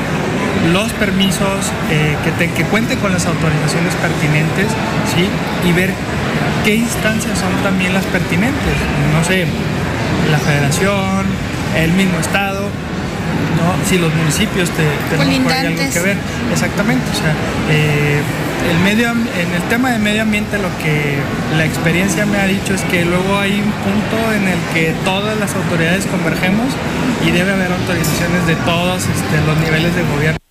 los 0.73 0.91
permisos 0.93 1.71
eh, 1.91 2.15
que, 2.23 2.51
que 2.51 2.63
cuenten 2.65 2.97
con 2.99 3.11
las 3.11 3.25
autorizaciones 3.25 3.93
pertinentes, 3.95 4.67
¿sí? 5.13 5.27
Y 5.69 5.73
ver 5.73 5.91
qué 6.63 6.75
instancias 6.75 7.37
son 7.37 7.51
también 7.63 7.93
las 7.93 8.05
pertinentes. 8.05 8.75
No 9.13 9.23
sé, 9.23 9.45
la 10.31 10.39
federación, 10.39 11.25
el 11.75 11.91
mismo 11.93 12.17
estado, 12.19 12.61
¿no? 12.63 13.85
si 13.85 13.97
los 13.97 14.13
municipios 14.15 14.69
te, 14.71 14.83
tenemos 15.09 15.43
por 15.43 15.53
algo 15.53 15.77
que 15.93 15.99
ver. 15.99 16.17
Exactamente, 16.51 17.05
o 17.11 17.15
sea, 17.15 17.33
eh, 17.69 18.21
en 18.67 19.53
el 19.53 19.61
tema 19.69 19.91
de 19.91 19.99
medio 19.99 20.23
ambiente 20.23 20.57
lo 20.57 20.69
que 20.83 21.17
la 21.55 21.65
experiencia 21.65 22.25
me 22.25 22.37
ha 22.37 22.45
dicho 22.45 22.73
es 22.73 22.81
que 22.83 23.05
luego 23.05 23.37
hay 23.37 23.53
un 23.53 23.71
punto 23.71 24.33
en 24.33 24.47
el 24.47 24.59
que 24.73 24.93
todas 25.05 25.37
las 25.39 25.55
autoridades 25.55 26.05
convergemos 26.07 26.67
y 27.25 27.31
debe 27.31 27.51
haber 27.51 27.71
autorizaciones 27.71 28.47
de 28.47 28.55
todos 28.55 29.03
este, 29.03 29.45
los 29.45 29.57
niveles 29.59 29.95
de 29.95 30.03
gobierno. 30.03 30.48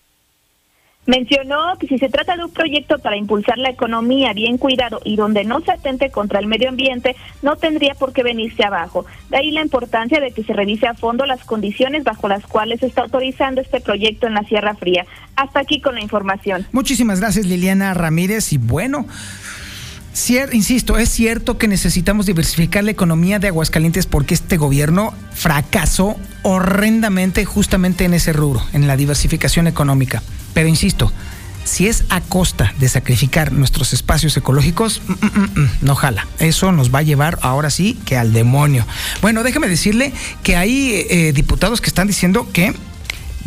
Mencionó 1.09 1.75
que 1.79 1.87
si 1.87 1.97
se 1.97 2.07
trata 2.07 2.37
de 2.37 2.43
un 2.43 2.51
proyecto 2.51 2.99
para 2.99 3.17
impulsar 3.17 3.57
la 3.57 3.71
economía 3.71 4.31
bien 4.33 4.59
cuidado 4.59 5.01
y 5.03 5.15
donde 5.15 5.43
no 5.43 5.59
se 5.61 5.71
atente 5.71 6.11
contra 6.11 6.37
el 6.37 6.45
medio 6.45 6.69
ambiente, 6.69 7.15
no 7.41 7.55
tendría 7.55 7.95
por 7.95 8.13
qué 8.13 8.21
venirse 8.21 8.63
abajo. 8.63 9.07
De 9.31 9.37
ahí 9.37 9.49
la 9.49 9.63
importancia 9.63 10.19
de 10.19 10.29
que 10.29 10.43
se 10.43 10.53
revise 10.53 10.85
a 10.85 10.93
fondo 10.93 11.25
las 11.25 11.43
condiciones 11.45 12.03
bajo 12.03 12.27
las 12.27 12.45
cuales 12.45 12.81
se 12.81 12.85
está 12.85 13.01
autorizando 13.01 13.59
este 13.59 13.81
proyecto 13.81 14.27
en 14.27 14.35
la 14.35 14.43
Sierra 14.43 14.75
Fría. 14.75 15.07
Hasta 15.35 15.61
aquí 15.61 15.81
con 15.81 15.95
la 15.95 16.01
información. 16.01 16.67
Muchísimas 16.73 17.19
gracias 17.19 17.47
Liliana 17.47 17.95
Ramírez 17.95 18.53
y 18.53 18.59
bueno. 18.59 19.07
insisto, 20.53 20.99
es 20.99 21.09
cierto 21.09 21.57
que 21.57 21.67
necesitamos 21.67 22.27
diversificar 22.27 22.83
la 22.83 22.91
economía 22.91 23.39
de 23.39 23.47
Aguascalientes 23.47 24.05
porque 24.05 24.35
este 24.35 24.57
gobierno 24.57 25.15
fracasó 25.33 26.17
horrendamente 26.43 27.45
justamente 27.45 28.05
en 28.05 28.13
ese 28.13 28.31
rubro, 28.31 28.61
en 28.73 28.85
la 28.85 28.95
diversificación 28.95 29.65
económica. 29.65 30.21
Pero 30.59 30.67
insisto, 30.67 31.09
si 31.63 31.87
es 31.87 32.03
a 32.09 32.19
costa 32.19 32.73
de 32.79 32.89
sacrificar 32.89 33.53
nuestros 33.53 33.93
espacios 33.93 34.35
ecológicos, 34.35 35.01
mm, 35.07 35.13
mm, 35.13 35.61
mm, 35.61 35.69
no 35.83 35.95
jala. 35.95 36.27
Eso 36.37 36.73
nos 36.73 36.93
va 36.93 36.99
a 36.99 37.03
llevar 37.03 37.39
ahora 37.43 37.69
sí 37.69 37.97
que 38.03 38.17
al 38.17 38.33
demonio. 38.33 38.85
Bueno, 39.21 39.43
déjeme 39.43 39.69
decirle 39.69 40.11
que 40.43 40.57
hay 40.57 41.05
eh, 41.09 41.31
diputados 41.33 41.79
que 41.79 41.87
están 41.87 42.07
diciendo 42.07 42.49
que 42.51 42.73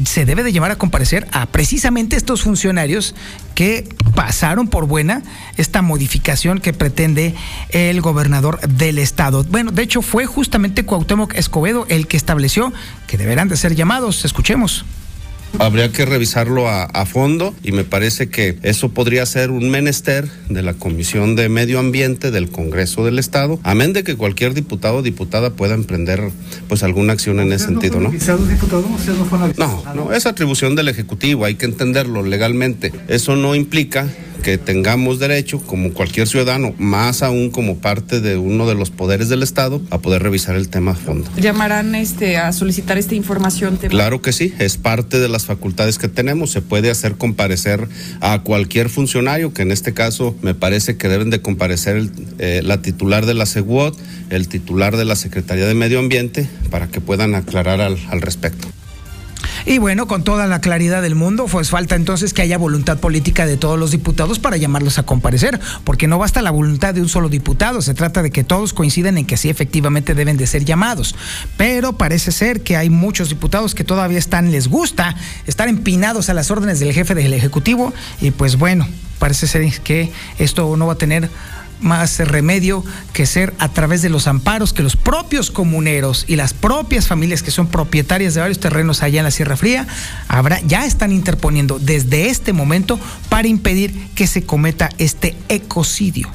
se 0.07 0.25
debe 0.25 0.43
de 0.43 0.53
llevar 0.53 0.71
a 0.71 0.77
comparecer 0.77 1.29
a 1.33 1.45
precisamente 1.45 2.17
estos 2.17 2.41
funcionarios 2.41 3.15
que 3.55 3.95
pasaron 4.15 4.69
por 4.69 4.87
buena 4.87 5.23
esta 5.59 5.83
modificación 5.83 6.61
que 6.61 6.73
pretende 6.73 7.35
el 7.69 8.01
gobernador 8.01 8.59
del 8.67 8.99
estado. 8.99 9.45
Bueno, 9.45 9.71
de 9.71 9.83
hecho 9.83 10.01
fue 10.01 10.25
justamente 10.25 10.87
Cuauhtémoc 10.87 11.35
Escobedo 11.35 11.85
el 11.91 12.07
que 12.07 12.17
estableció 12.17 12.73
que 13.07 13.19
deberán 13.19 13.49
de 13.49 13.59
ser 13.59 13.75
llamados. 13.75 14.25
Escuchemos. 14.25 14.87
Habría 15.59 15.93
que 15.93 16.05
revisarlo 16.05 16.69
a, 16.69 17.07
fondo 17.07 17.55
y 17.63 17.73
me 17.73 17.85
parece 17.85 18.29
que 18.29 18.59
eso 18.63 18.91
podría 18.91 19.27
ser 19.27 19.51
un 19.51 19.71
menester 19.71 20.29
de 20.49 20.63
la 20.63 20.75
Comisión 20.75 21.37
de 21.37 21.49
Medio 21.49 21.79
Ambiente 21.79 22.31
del 22.31 22.49
Congreso 22.51 23.05
del 23.05 23.19
Estado, 23.19 23.61
amén 23.63 23.93
de 23.93 24.03
que 24.03 24.17
cualquier 24.17 24.55
diputado 24.55 24.99
o 24.99 25.03
diputada 25.03 25.51
pueda 25.51 25.75
emprender 25.75 26.31
pues 26.69 26.83
alguna 26.83 27.13
acción 27.13 27.41
en 27.41 27.53
ese 27.53 27.67
sentido, 27.67 28.01
¿no? 28.01 28.11
No, 29.59 29.83
no, 29.95 30.13
es 30.13 30.27
atribución 30.27 30.75
del 30.75 30.89
Ejecutivo, 30.89 31.45
hay 31.45 31.57
que 31.57 31.67
entenderlo 31.67 32.23
legalmente. 32.23 32.93
Eso 33.09 33.37
no 33.37 33.55
implica 33.55 34.09
que 34.43 34.59
tengamos 34.59 35.19
derecho, 35.19 35.61
como 35.61 35.93
cualquier 35.93 36.27
ciudadano, 36.27 36.75
más 36.79 37.23
aún 37.23 37.51
como 37.51 37.79
parte 37.79 38.21
de 38.21 38.37
uno 38.37 38.67
de 38.67 38.75
los 38.75 38.91
poderes 38.91 39.29
del 39.29 39.43
Estado, 39.43 39.81
a 39.91 39.99
poder 39.99 40.23
revisar 40.23 40.57
el 40.57 40.69
tema 40.69 40.93
a 40.93 40.95
fondo. 40.95 41.29
¿Llamarán 41.37 41.95
este, 41.95 42.37
a 42.37 42.53
solicitar 42.53 42.99
esta 42.99 43.15
información? 43.15 43.79
Claro 43.89 44.23
que 44.23 44.33
sí, 44.33 44.53
es 44.59 44.77
parte 44.77 45.19
de 45.21 45.29
las 45.29 45.47
facultades 45.47 45.99
que 45.99 46.09
tenemos. 46.09 46.51
Se 46.51 46.63
puede 46.63 46.91
hacer 46.91 47.17
comparecer 47.17 47.89
a 48.21 48.41
cualquier 48.41 48.89
funcionario, 48.89 49.53
que 49.53 49.63
en 49.63 49.73
este 49.73 49.95
caso 49.95 50.37
me 50.43 50.55
parece 50.55 50.97
que 50.97 51.09
deben 51.09 51.31
de 51.31 51.41
comparecer 51.41 52.11
eh, 52.39 52.61
la 52.65 52.83
titular 52.83 53.27
de 53.27 53.35
la 53.35 53.47
SEGUOT, 53.47 53.97
el 54.31 54.49
titular 54.49 54.97
de 54.97 55.05
la 55.05 55.17
Secretaría 55.17 55.67
de 55.67 55.75
Medio 55.75 55.99
Ambiente, 55.99 56.49
para 56.71 56.89
que 56.89 57.01
puedan 57.01 57.35
aclarar 57.35 57.81
al, 57.81 57.99
al 58.11 58.21
respecto. 58.21 58.69
Y 59.65 59.79
bueno, 59.79 60.07
con 60.07 60.25
toda 60.25 60.47
la 60.47 60.61
claridad 60.61 61.03
del 61.03 61.15
mundo, 61.15 61.47
pues 61.51 61.71
falta 61.71 61.95
entonces 61.95 62.33
que 62.33 62.43
haya 62.43 62.59
voluntad 62.59 62.99
política 62.99 63.47
de 63.47 63.57
todos 63.57 63.79
los 63.79 63.91
diputados 63.91 64.39
para 64.39 64.57
llamarlos 64.57 64.99
a 64.99 65.05
comparecer, 65.05 65.61
porque 65.85 66.09
no 66.09 66.19
basta 66.19 66.43
la 66.43 66.51
voluntad 66.51 66.95
de 66.95 67.01
un 67.01 67.09
solo 67.09 67.29
diputado, 67.29 67.83
se 67.83 67.95
trata 67.95 68.23
de 68.23 68.31
que 68.31 68.45
todos 68.45 68.73
coinciden 68.73 69.19
en 69.19 69.27
que 69.27 69.37
sí 69.37 69.49
efectivamente 69.49 70.15
deben 70.15 70.37
de 70.37 70.47
ser 70.47 70.65
llamados. 70.65 71.15
Pero 71.57 71.95
parece 71.95 72.33
ser 72.33 72.63
que 72.63 72.77
hay 72.77 72.91
muchos 72.91 73.29
diputados 73.29 73.75
que 73.75 73.85
todavía 73.85 74.19
están, 74.19 74.51
les 74.51 74.69
gusta 74.69 75.15
estar 75.47 75.69
empinados 75.69 76.29
a 76.29 76.35
las 76.35 76.51
órdenes 76.51 76.81
del 76.81 76.93
jefe 76.93 77.15
del 77.15 77.33
Ejecutivo 77.33 77.93
y 78.21 78.31
pues 78.31 78.57
bueno, 78.57 78.87
parece 79.19 79.47
ser 79.47 79.63
que 79.83 80.11
esto 80.39 80.77
no 80.77 80.87
va 80.87 80.95
a 80.95 80.99
tener 80.99 81.31
más 81.83 82.19
remedio 82.19 82.85
que 83.13 83.27
ser 83.27 83.55
a 83.59 83.69
través 83.69 84.03
de 84.03 84.09
los 84.09 84.27
amparos 84.27 84.73
que 84.73 84.83
los 84.83 84.97
propios 84.97 85.51
comuneros 85.51 86.25
y 86.29 86.37
las 86.37 86.55
propias 86.55 87.07
familias 87.07 87.43
que 87.43 87.51
son 87.51 87.67
propietarias 87.67 88.35
de 88.35 88.41
varios 88.41 88.61
terrenos 88.61 89.03
allá 89.03 89.21
en 89.21 89.25
la 89.25 89.31
Sierra 89.31 89.57
Fría 89.57 89.87
habrá, 90.29 90.61
ya 90.61 90.87
están 90.87 91.13
interponiendo 91.13 91.79
desde 91.79 92.29
este 92.29 92.53
momento 92.53 92.99
para 93.29 93.49
impedir 93.49 94.09
que 94.15 94.27
se 94.27 94.45
cometa 94.45 94.89
este 94.99 95.37
ecocidio. 95.49 96.31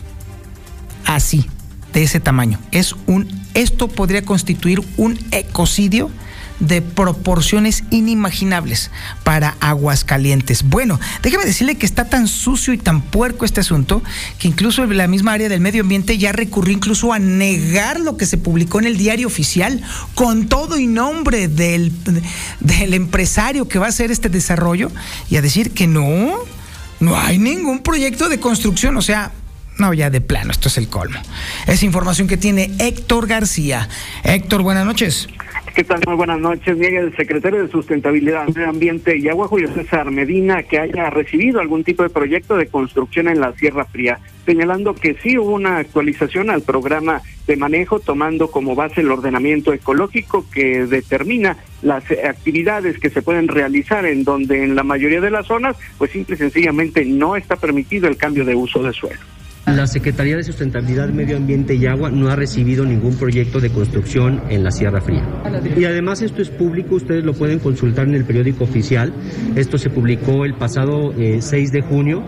Así, 1.05 1.49
de 1.93 2.03
ese 2.03 2.19
tamaño. 2.19 2.59
Es 2.71 2.95
un, 3.07 3.27
esto 3.53 3.87
podría 3.87 4.23
constituir 4.23 4.83
un 4.97 5.17
ecocidio 5.31 6.11
de 6.59 6.81
proporciones 6.81 7.83
inimaginables 7.91 8.91
para 9.23 9.55
Aguascalientes. 9.59 10.63
Bueno, 10.63 10.99
déjeme 11.21 11.45
decirle 11.45 11.75
que 11.75 11.85
está 11.85 12.09
tan 12.09 12.27
sucio 12.27 12.73
y 12.73 12.77
tan 12.77 13.01
puerco 13.01 13.45
este 13.45 13.61
asunto 13.61 14.03
que 14.39 14.47
incluso 14.47 14.85
la 14.85 15.07
misma 15.07 15.33
área 15.33 15.49
del 15.49 15.61
medio 15.61 15.83
ambiente 15.83 16.17
ya 16.17 16.31
recurrió 16.31 16.73
incluso 16.73 17.13
a 17.13 17.19
negar 17.19 17.99
lo 17.99 18.17
que 18.17 18.25
se 18.25 18.37
publicó 18.37 18.79
en 18.79 18.85
el 18.85 18.97
diario 18.97 19.27
oficial 19.27 19.81
con 20.15 20.47
todo 20.47 20.77
y 20.77 20.87
nombre 20.87 21.47
del, 21.47 21.91
del 22.59 22.93
empresario 22.93 23.67
que 23.67 23.79
va 23.79 23.87
a 23.87 23.89
hacer 23.89 24.11
este 24.11 24.29
desarrollo 24.29 24.91
y 25.29 25.37
a 25.37 25.41
decir 25.41 25.71
que 25.71 25.87
no, 25.87 26.33
no 26.99 27.17
hay 27.17 27.37
ningún 27.37 27.79
proyecto 27.79 28.29
de 28.29 28.39
construcción, 28.39 28.97
o 28.97 29.01
sea, 29.01 29.31
no, 29.77 29.93
ya 29.93 30.09
de 30.09 30.21
plano, 30.21 30.51
esto 30.51 30.69
es 30.69 30.77
el 30.77 30.87
colmo. 30.87 31.19
Es 31.67 31.83
información 31.83 32.27
que 32.27 32.37
tiene 32.37 32.71
Héctor 32.79 33.27
García. 33.27 33.87
Héctor, 34.23 34.63
buenas 34.63 34.85
noches. 34.85 35.27
¿Qué 35.77 35.83
tal? 35.83 36.01
Muy 36.07 36.15
buenas 36.15 36.39
noches. 36.39 36.75
Niega 36.75 37.01
el 37.01 37.15
secretario 37.15 37.61
de 37.61 37.69
Sustentabilidad, 37.69 38.47
Medio 38.47 38.67
Ambiente 38.67 39.15
y 39.15 39.29
Agua, 39.29 39.47
Julio 39.47 39.71
César 39.75 40.09
Medina, 40.09 40.63
que 40.63 40.79
haya 40.79 41.11
recibido 41.11 41.59
algún 41.59 41.83
tipo 41.83 42.01
de 42.01 42.09
proyecto 42.09 42.57
de 42.57 42.65
construcción 42.65 43.27
en 43.27 43.39
la 43.39 43.53
Sierra 43.53 43.85
Fría, 43.85 44.17
señalando 44.43 44.95
que 44.95 45.13
sí 45.21 45.37
hubo 45.37 45.51
una 45.51 45.77
actualización 45.77 46.49
al 46.49 46.63
programa 46.63 47.21
de 47.45 47.57
manejo, 47.57 47.99
tomando 47.99 48.49
como 48.49 48.73
base 48.73 49.01
el 49.01 49.11
ordenamiento 49.11 49.71
ecológico 49.71 50.49
que 50.51 50.87
determina 50.87 51.57
las 51.83 52.03
actividades 52.09 52.97
que 52.97 53.11
se 53.11 53.21
pueden 53.21 53.47
realizar 53.47 54.03
en 54.07 54.23
donde 54.23 54.63
en 54.63 54.75
la 54.75 54.81
mayoría 54.81 55.21
de 55.21 55.29
las 55.29 55.45
zonas, 55.45 55.77
pues 55.99 56.09
simple 56.09 56.33
y 56.33 56.39
sencillamente 56.39 57.05
no 57.05 57.35
está 57.35 57.55
permitido 57.55 58.07
el 58.07 58.17
cambio 58.17 58.45
de 58.45 58.55
uso 58.55 58.81
de 58.81 58.93
suelo. 58.93 59.19
La 59.67 59.85
Secretaría 59.85 60.37
de 60.37 60.45
Sustentabilidad, 60.45 61.09
Medio 61.09 61.35
Ambiente 61.35 61.75
y 61.75 61.85
Agua 61.87 62.09
no 62.09 62.29
ha 62.29 62.37
recibido 62.37 62.85
ningún 62.85 63.17
proyecto 63.17 63.59
de 63.59 63.69
construcción 63.69 64.41
en 64.49 64.63
la 64.63 64.71
Sierra 64.71 65.01
Fría. 65.01 65.25
Y 65.77 65.83
además 65.83 66.21
esto 66.21 66.41
es 66.41 66.49
público, 66.49 66.95
ustedes 66.95 67.25
lo 67.25 67.33
pueden 67.33 67.59
consultar 67.59 68.07
en 68.07 68.15
el 68.15 68.23
periódico 68.23 68.63
oficial. 68.63 69.11
Esto 69.57 69.77
se 69.77 69.89
publicó 69.89 70.45
el 70.45 70.53
pasado 70.53 71.13
6 71.17 71.53
eh, 71.53 71.69
de 71.69 71.81
junio. 71.81 72.23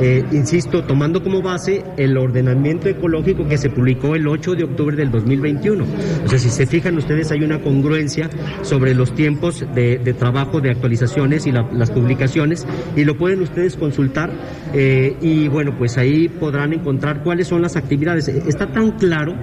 Eh, 0.00 0.24
insisto, 0.30 0.84
tomando 0.84 1.20
como 1.20 1.42
base 1.42 1.82
el 1.96 2.16
ordenamiento 2.16 2.88
ecológico 2.88 3.48
que 3.48 3.58
se 3.58 3.70
publicó 3.70 4.14
el 4.14 4.28
8 4.28 4.54
de 4.54 4.62
octubre 4.62 4.96
del 4.96 5.10
2021. 5.10 5.84
O 6.24 6.28
sea, 6.28 6.38
si 6.38 6.48
se 6.48 6.64
fijan 6.64 6.96
ustedes 6.96 7.32
hay 7.32 7.42
una 7.42 7.60
congruencia 7.60 8.30
sobre 8.62 8.94
los 8.94 9.12
tiempos 9.16 9.66
de, 9.74 9.98
trabajo, 10.16 10.60
de 10.60 10.70
actualizaciones 10.70 11.44
y 11.48 11.50
las 11.50 11.90
publicaciones 11.90 12.68
y 12.94 13.02
lo 13.02 13.18
pueden 13.18 13.42
ustedes 13.42 13.74
consultar. 13.74 14.30
Eh, 14.72 15.16
y 15.20 15.48
bueno, 15.48 15.76
pues 15.76 15.98
ahí 15.98 16.28
podrán 16.28 16.72
encontrar 16.72 16.83
encontrar 16.84 17.22
cuáles 17.22 17.48
son 17.48 17.62
las 17.62 17.76
actividades. 17.76 18.28
Está 18.28 18.66
tan 18.66 18.92
claro 18.92 19.34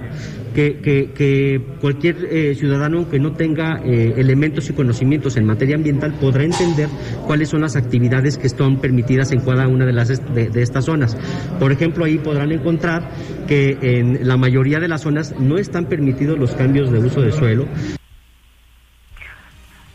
que, 0.54 0.78
que, 0.80 1.60
cualquier 1.80 2.16
eh, 2.30 2.54
ciudadano 2.54 3.08
que 3.08 3.18
no 3.18 3.32
tenga 3.32 3.80
eh, 3.84 4.14
elementos 4.16 4.70
y 4.70 4.72
conocimientos 4.74 5.36
en 5.36 5.44
materia 5.44 5.74
ambiental 5.74 6.14
podrá 6.20 6.44
entender 6.44 6.88
cuáles 7.26 7.48
son 7.48 7.62
las 7.62 7.74
actividades 7.74 8.38
que 8.38 8.46
están 8.46 8.80
permitidas 8.80 9.32
en 9.32 9.40
cada 9.40 9.66
una 9.66 9.84
de, 9.84 9.92
las 9.92 10.08
de 10.08 10.62
estas 10.62 10.84
zonas. 10.84 11.16
Por 11.58 11.72
ejemplo, 11.72 12.04
ahí 12.04 12.18
podrán 12.18 12.52
encontrar 12.52 13.10
que 13.48 13.76
en 13.80 14.28
la 14.28 14.36
mayoría 14.36 14.78
de 14.78 14.88
las 14.88 15.02
zonas 15.02 15.34
no 15.40 15.58
están 15.58 15.86
permitidos 15.86 16.38
los 16.38 16.54
cambios 16.54 16.92
de 16.92 16.98
uso 16.98 17.22
de 17.22 17.32
suelo. 17.32 17.66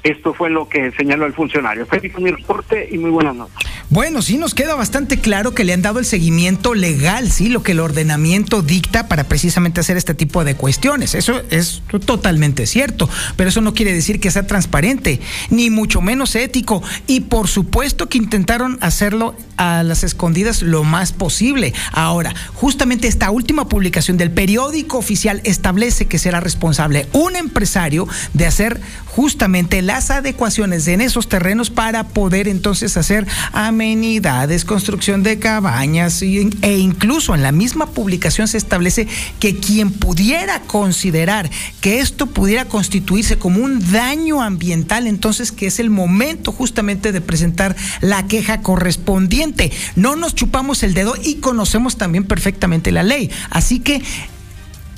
Esto 0.03 0.33
fue 0.33 0.49
lo 0.49 0.69
que 0.69 0.91
señaló 0.91 1.25
el 1.25 1.33
funcionario. 1.33 1.85
Feliz 1.85 2.17
mi 2.17 2.31
reporte 2.31 2.87
y 2.91 2.97
muy 2.97 3.09
buenas 3.09 3.35
noches. 3.35 3.55
Bueno, 3.89 4.21
sí, 4.21 4.37
nos 4.37 4.53
queda 4.53 4.75
bastante 4.75 5.19
claro 5.19 5.53
que 5.53 5.63
le 5.63 5.71
han 5.71 5.81
dado 5.81 5.99
el 5.99 6.05
seguimiento 6.05 6.73
legal, 6.73 7.31
sí, 7.31 7.47
lo 7.47 7.63
que 7.63 7.71
el 7.71 7.79
ordenamiento 7.79 8.61
dicta 8.61 9.07
para 9.07 9.25
precisamente 9.25 9.79
hacer 9.79 9.95
este 9.95 10.13
tipo 10.13 10.43
de 10.43 10.55
cuestiones. 10.55 11.15
Eso 11.15 11.41
es 11.49 11.81
totalmente 12.05 12.67
cierto, 12.67 13.09
pero 13.37 13.49
eso 13.49 13.61
no 13.61 13.73
quiere 13.73 13.93
decir 13.93 14.19
que 14.19 14.29
sea 14.29 14.45
transparente, 14.45 15.21
ni 15.49 15.69
mucho 15.69 16.01
menos 16.01 16.35
ético. 16.35 16.83
Y 17.07 17.21
por 17.21 17.47
supuesto 17.47 18.09
que 18.09 18.17
intentaron 18.17 18.77
hacerlo 18.81 19.35
a 19.55 19.83
las 19.83 20.03
escondidas 20.03 20.61
lo 20.61 20.83
más 20.83 21.13
posible. 21.13 21.73
Ahora, 21.91 22.33
justamente 22.53 23.07
esta 23.07 23.31
última 23.31 23.69
publicación 23.69 24.17
del 24.17 24.31
periódico 24.31 24.97
oficial 24.97 25.41
establece 25.45 26.07
que 26.07 26.19
será 26.19 26.41
responsable 26.41 27.07
un 27.13 27.35
empresario 27.35 28.07
de 28.33 28.45
hacer 28.45 28.81
justamente 29.05 29.81
las 29.87 30.11
adecuaciones 30.11 30.85
en 30.89 30.99
esos 30.99 31.29
terrenos 31.29 31.69
para 31.69 32.09
poder 32.09 32.49
entonces 32.49 32.97
hacer 32.97 33.25
amenidades, 33.53 34.65
construcción 34.65 35.23
de 35.23 35.39
cabañas 35.39 36.21
e 36.21 36.77
incluso 36.77 37.33
en 37.33 37.41
la 37.41 37.53
misma 37.53 37.87
publicación 37.87 38.49
se 38.49 38.57
establece 38.57 39.07
que 39.39 39.55
quien 39.55 39.91
pudiera 39.91 40.61
considerar 40.63 41.49
que 41.79 41.99
esto 41.99 42.27
pudiera 42.27 42.65
constituirse 42.65 43.39
como 43.39 43.63
un 43.63 43.79
daño 43.93 44.41
ambiental, 44.41 45.07
entonces 45.07 45.53
que 45.53 45.67
es 45.67 45.79
el 45.79 45.89
momento 45.89 46.51
justamente 46.51 47.13
de 47.13 47.21
presentar 47.21 47.73
la 48.01 48.27
queja 48.27 48.61
correspondiente. 48.61 49.71
No 49.95 50.17
nos 50.17 50.35
chupamos 50.35 50.83
el 50.83 50.93
dedo 50.93 51.15
y 51.23 51.35
conocemos 51.35 51.95
también 51.95 52.25
perfectamente 52.25 52.91
la 52.91 53.03
ley. 53.03 53.31
Así 53.51 53.79
que 53.79 54.01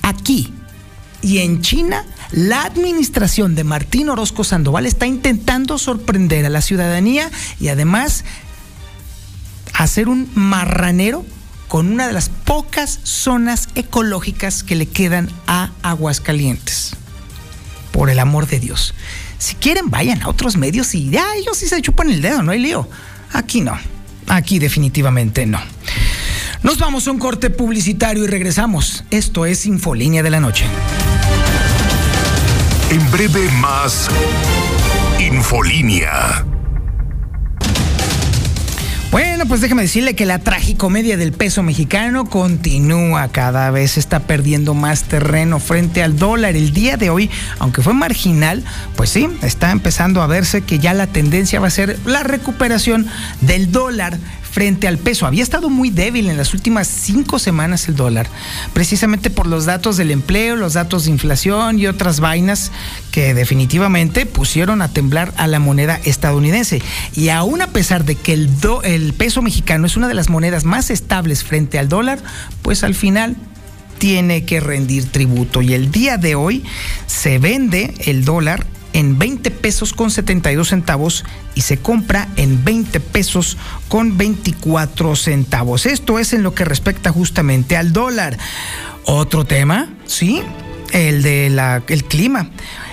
aquí 0.01 0.51
y 1.21 1.39
en 1.39 1.61
China, 1.61 2.05
la 2.31 2.63
administración 2.63 3.55
de 3.55 3.63
Martín 3.63 4.09
Orozco 4.09 4.43
Sandoval 4.43 4.85
está 4.85 5.07
intentando 5.07 5.77
sorprender 5.77 6.45
a 6.45 6.49
la 6.49 6.61
ciudadanía 6.61 7.31
y 7.59 7.69
además 7.69 8.23
hacer 9.73 10.09
un 10.09 10.29
marranero 10.35 11.25
con 11.67 11.91
una 11.91 12.07
de 12.07 12.13
las 12.13 12.29
pocas 12.29 12.99
zonas 13.03 13.69
ecológicas 13.75 14.63
que 14.63 14.75
le 14.75 14.87
quedan 14.87 15.29
a 15.47 15.71
Aguascalientes. 15.81 16.95
Por 17.91 18.09
el 18.09 18.19
amor 18.19 18.47
de 18.47 18.59
Dios. 18.59 18.93
Si 19.37 19.55
quieren, 19.55 19.89
vayan 19.89 20.21
a 20.21 20.29
otros 20.29 20.57
medios 20.57 20.93
y 20.95 21.09
ya 21.09 21.35
ellos 21.35 21.57
sí 21.57 21.67
se 21.67 21.81
chupan 21.81 22.09
el 22.09 22.21
dedo, 22.21 22.43
no 22.43 22.51
hay 22.51 22.59
lío. 22.59 22.87
Aquí 23.33 23.61
no. 23.61 23.77
Aquí 24.27 24.59
definitivamente 24.59 25.45
no. 25.45 25.59
Nos 26.61 26.77
vamos 26.77 27.07
a 27.07 27.11
un 27.11 27.19
corte 27.19 27.49
publicitario 27.49 28.23
y 28.23 28.27
regresamos. 28.27 29.03
Esto 29.09 29.45
es 29.45 29.65
Infolínea 29.65 30.21
de 30.21 30.29
la 30.29 30.39
Noche. 30.39 30.65
En 32.91 33.11
breve 33.11 33.47
más 33.61 34.09
Infolínea. 35.19 36.43
Bueno, 39.11 39.45
pues 39.45 39.61
déjeme 39.61 39.83
decirle 39.83 40.15
que 40.15 40.25
la 40.25 40.39
tragicomedia 40.39 41.15
del 41.15 41.31
peso 41.31 41.61
mexicano 41.61 42.25
continúa, 42.25 43.27
cada 43.27 43.69
vez 43.69 43.97
está 43.97 44.21
perdiendo 44.21 44.73
más 44.73 45.03
terreno 45.03 45.59
frente 45.59 46.01
al 46.01 46.17
dólar. 46.17 46.55
El 46.55 46.73
día 46.73 46.97
de 46.97 47.11
hoy, 47.11 47.29
aunque 47.59 47.83
fue 47.83 47.93
marginal, 47.93 48.63
pues 48.95 49.11
sí, 49.11 49.29
está 49.43 49.69
empezando 49.69 50.23
a 50.23 50.27
verse 50.27 50.61
que 50.61 50.79
ya 50.79 50.95
la 50.95 51.05
tendencia 51.05 51.59
va 51.59 51.67
a 51.67 51.71
ser 51.71 51.99
la 52.05 52.23
recuperación 52.23 53.05
del 53.41 53.71
dólar 53.71 54.17
frente 54.59 54.89
al 54.89 54.97
peso. 54.97 55.25
Había 55.25 55.41
estado 55.41 55.69
muy 55.69 55.89
débil 55.89 56.29
en 56.29 56.35
las 56.35 56.53
últimas 56.53 56.85
cinco 56.85 57.39
semanas 57.39 57.87
el 57.87 57.95
dólar, 57.95 58.27
precisamente 58.73 59.29
por 59.29 59.47
los 59.47 59.63
datos 59.63 59.95
del 59.95 60.11
empleo, 60.11 60.57
los 60.57 60.73
datos 60.73 61.05
de 61.05 61.11
inflación 61.11 61.79
y 61.79 61.87
otras 61.87 62.19
vainas 62.19 62.73
que 63.13 63.33
definitivamente 63.33 64.25
pusieron 64.25 64.81
a 64.81 64.89
temblar 64.89 65.33
a 65.37 65.47
la 65.47 65.59
moneda 65.59 66.01
estadounidense. 66.03 66.81
Y 67.15 67.29
aún 67.29 67.61
a 67.61 67.67
pesar 67.67 68.03
de 68.03 68.15
que 68.15 68.33
el, 68.33 68.49
el 68.83 69.13
peso 69.13 69.41
mexicano 69.41 69.85
es 69.85 69.95
una 69.95 70.09
de 70.09 70.13
las 70.13 70.27
monedas 70.27 70.65
más 70.65 70.89
estables 70.89 71.45
frente 71.45 71.79
al 71.79 71.87
dólar, 71.87 72.19
pues 72.61 72.83
al 72.83 72.95
final 72.95 73.37
tiene 73.97 74.43
que 74.43 74.59
rendir 74.59 75.09
tributo. 75.09 75.61
Y 75.61 75.73
el 75.73 75.89
día 75.89 76.17
de 76.17 76.35
hoy 76.35 76.65
se 77.07 77.39
vende 77.39 77.93
el 77.99 78.25
dólar 78.25 78.65
en 78.93 79.17
20 79.17 79.51
pesos 79.51 79.93
con 79.93 80.11
72 80.11 80.69
centavos 80.69 81.25
y 81.55 81.61
se 81.61 81.77
compra 81.77 82.27
en 82.35 82.63
20 82.63 82.99
pesos 82.99 83.57
con 83.87 84.17
24 84.17 85.15
centavos. 85.15 85.85
Esto 85.85 86.19
es 86.19 86.33
en 86.33 86.43
lo 86.43 86.53
que 86.53 86.65
respecta 86.65 87.11
justamente 87.11 87.77
al 87.77 87.93
dólar. 87.93 88.37
Otro 89.05 89.45
tema, 89.45 89.89
¿sí? 90.05 90.41
El 90.91 91.21
de 91.21 91.49
la, 91.49 91.83
el 91.87 92.03
clima. 92.03 92.49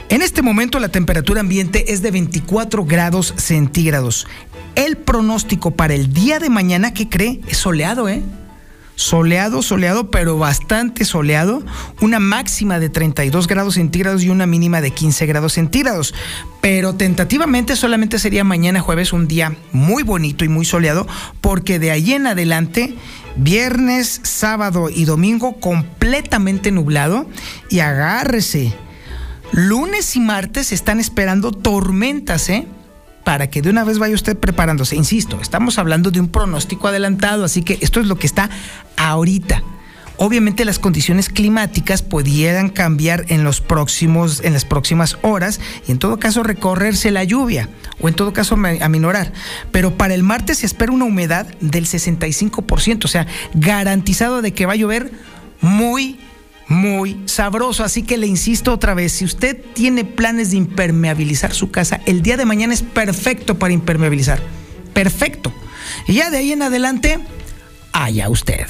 En 0.09 0.23
este 0.23 0.43
momento 0.43 0.79
la 0.79 0.89
temperatura 0.89 1.41
ambiente 1.41 1.93
es 1.93 2.03
de 2.03 2.11
24 2.11 2.85
grados 2.85 3.35
centígrados. 3.37 4.27
El 4.77 4.97
pronóstico 4.97 5.73
para 5.73 5.95
el 5.95 6.13
día 6.13 6.39
de 6.39 6.51
mañana, 6.51 6.95
¿qué 6.95 7.09
cree? 7.09 7.41
Es 7.49 7.59
soleado, 7.59 8.09
¿eh? 8.09 8.23
Soleado, 8.97 9.63
soleado, 9.63 10.11
pero 10.11 10.39
bastante 10.39 11.05
soleado, 11.05 11.63
una 12.01 12.19
máxima 12.19 12.81
de 12.81 12.89
32 12.89 13.47
grados 13.47 13.75
centígrados 13.75 14.25
y 14.25 14.31
una 14.31 14.47
mínima 14.47 14.81
de 14.81 14.91
15 14.91 15.27
grados 15.27 15.53
centígrados. 15.53 16.15
Pero 16.61 16.97
tentativamente 16.97 17.77
solamente 17.77 18.19
sería 18.19 18.43
mañana 18.43 18.81
jueves 18.81 19.13
un 19.13 19.29
día 19.29 19.55
muy 19.71 20.03
bonito 20.03 20.45
y 20.45 20.49
muy 20.49 20.65
soleado, 20.65 21.07
porque 21.41 21.79
de 21.79 21.93
ahí 21.93 22.15
en 22.15 22.27
adelante, 22.27 22.97
viernes, 23.37 24.21
sábado 24.25 24.89
y 24.91 25.05
domingo 25.05 25.61
completamente 25.61 26.73
nublado 26.73 27.29
y 27.71 27.81
agárrese. 27.81 28.75
Lunes 29.53 30.17
y 30.17 30.21
martes 30.21 30.73
están 30.73 30.99
esperando 30.99 31.53
tormentas, 31.53 32.49
¿eh? 32.49 32.67
Para 33.27 33.51
que 33.51 33.61
de 33.61 33.71
una 33.71 33.83
vez 33.83 33.99
vaya 33.99 34.15
usted 34.15 34.39
preparándose. 34.39 34.95
Insisto, 34.95 35.41
estamos 35.41 35.81
hablando 35.81 36.13
de 36.13 36.21
un 36.21 36.29
pronóstico 36.29 36.87
adelantado, 36.87 37.45
así 37.45 37.63
que 37.63 37.77
esto 37.81 37.99
es 37.99 38.07
lo 38.07 38.15
que 38.15 38.27
está 38.29 38.49
ahorita. 38.97 39.65
Obviamente 40.17 40.65
las 40.65 40.79
condiciones 40.79 41.29
climáticas 41.29 42.03
pudieran 42.03 42.69
cambiar 42.69 43.25
en 43.27 43.43
los 43.43 43.61
próximos, 43.61 44.45
en 44.45 44.53
las 44.53 44.65
próximas 44.65 45.19
horas 45.23 45.59
y 45.89 45.91
en 45.91 45.99
todo 45.99 46.21
caso 46.21 46.45
recorrerse 46.45 47.11
la 47.11 47.25
lluvia 47.25 47.69
o 48.01 48.07
en 48.07 48.15
todo 48.15 48.33
caso 48.33 48.57
aminorar. 48.81 49.33
Pero 49.73 49.97
para 49.97 50.15
el 50.15 50.23
martes 50.23 50.59
se 50.59 50.67
espera 50.67 50.93
una 50.93 51.07
humedad 51.07 51.49
del 51.61 51.87
65%, 51.87 53.07
o 53.07 53.09
sea, 53.09 53.27
garantizado 53.55 54.41
de 54.41 54.53
que 54.53 54.67
va 54.67 54.75
a 54.75 54.77
llover 54.77 55.11
muy 55.61 56.21
muy 56.69 57.21
sabroso. 57.27 57.85
Así 57.85 58.03
que 58.03 58.17
le 58.17 58.27
insisto 58.27 58.73
otra 58.73 58.95
vez, 58.95 59.13
si 59.13 59.25
usted 59.25 59.57
tiene 59.75 60.05
planes 60.05 60.51
de 60.51 60.57
impermeabilizar 60.57 61.53
su 61.53 61.71
casa, 61.71 62.01
el 62.07 62.23
día 62.23 62.37
de 62.37 62.45
mañana 62.45 62.75
es 62.75 62.83
perfecto 62.83 63.59
para 63.59 63.73
impermeabilizar. 63.73 64.41
Perfecto. 64.93 65.53
Y 66.07 66.15
ya 66.15 66.31
de 66.31 66.39
ahí 66.39 66.53
en 66.53 66.63
adelante, 66.63 67.19
allá 67.93 68.29
usted. 68.29 68.67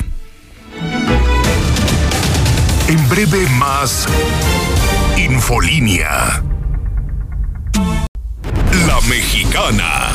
En 2.89 3.09
breve 3.09 3.49
más 3.59 4.07
Infolínea. 5.17 6.43
La 8.87 9.01
mexicana. 9.09 10.13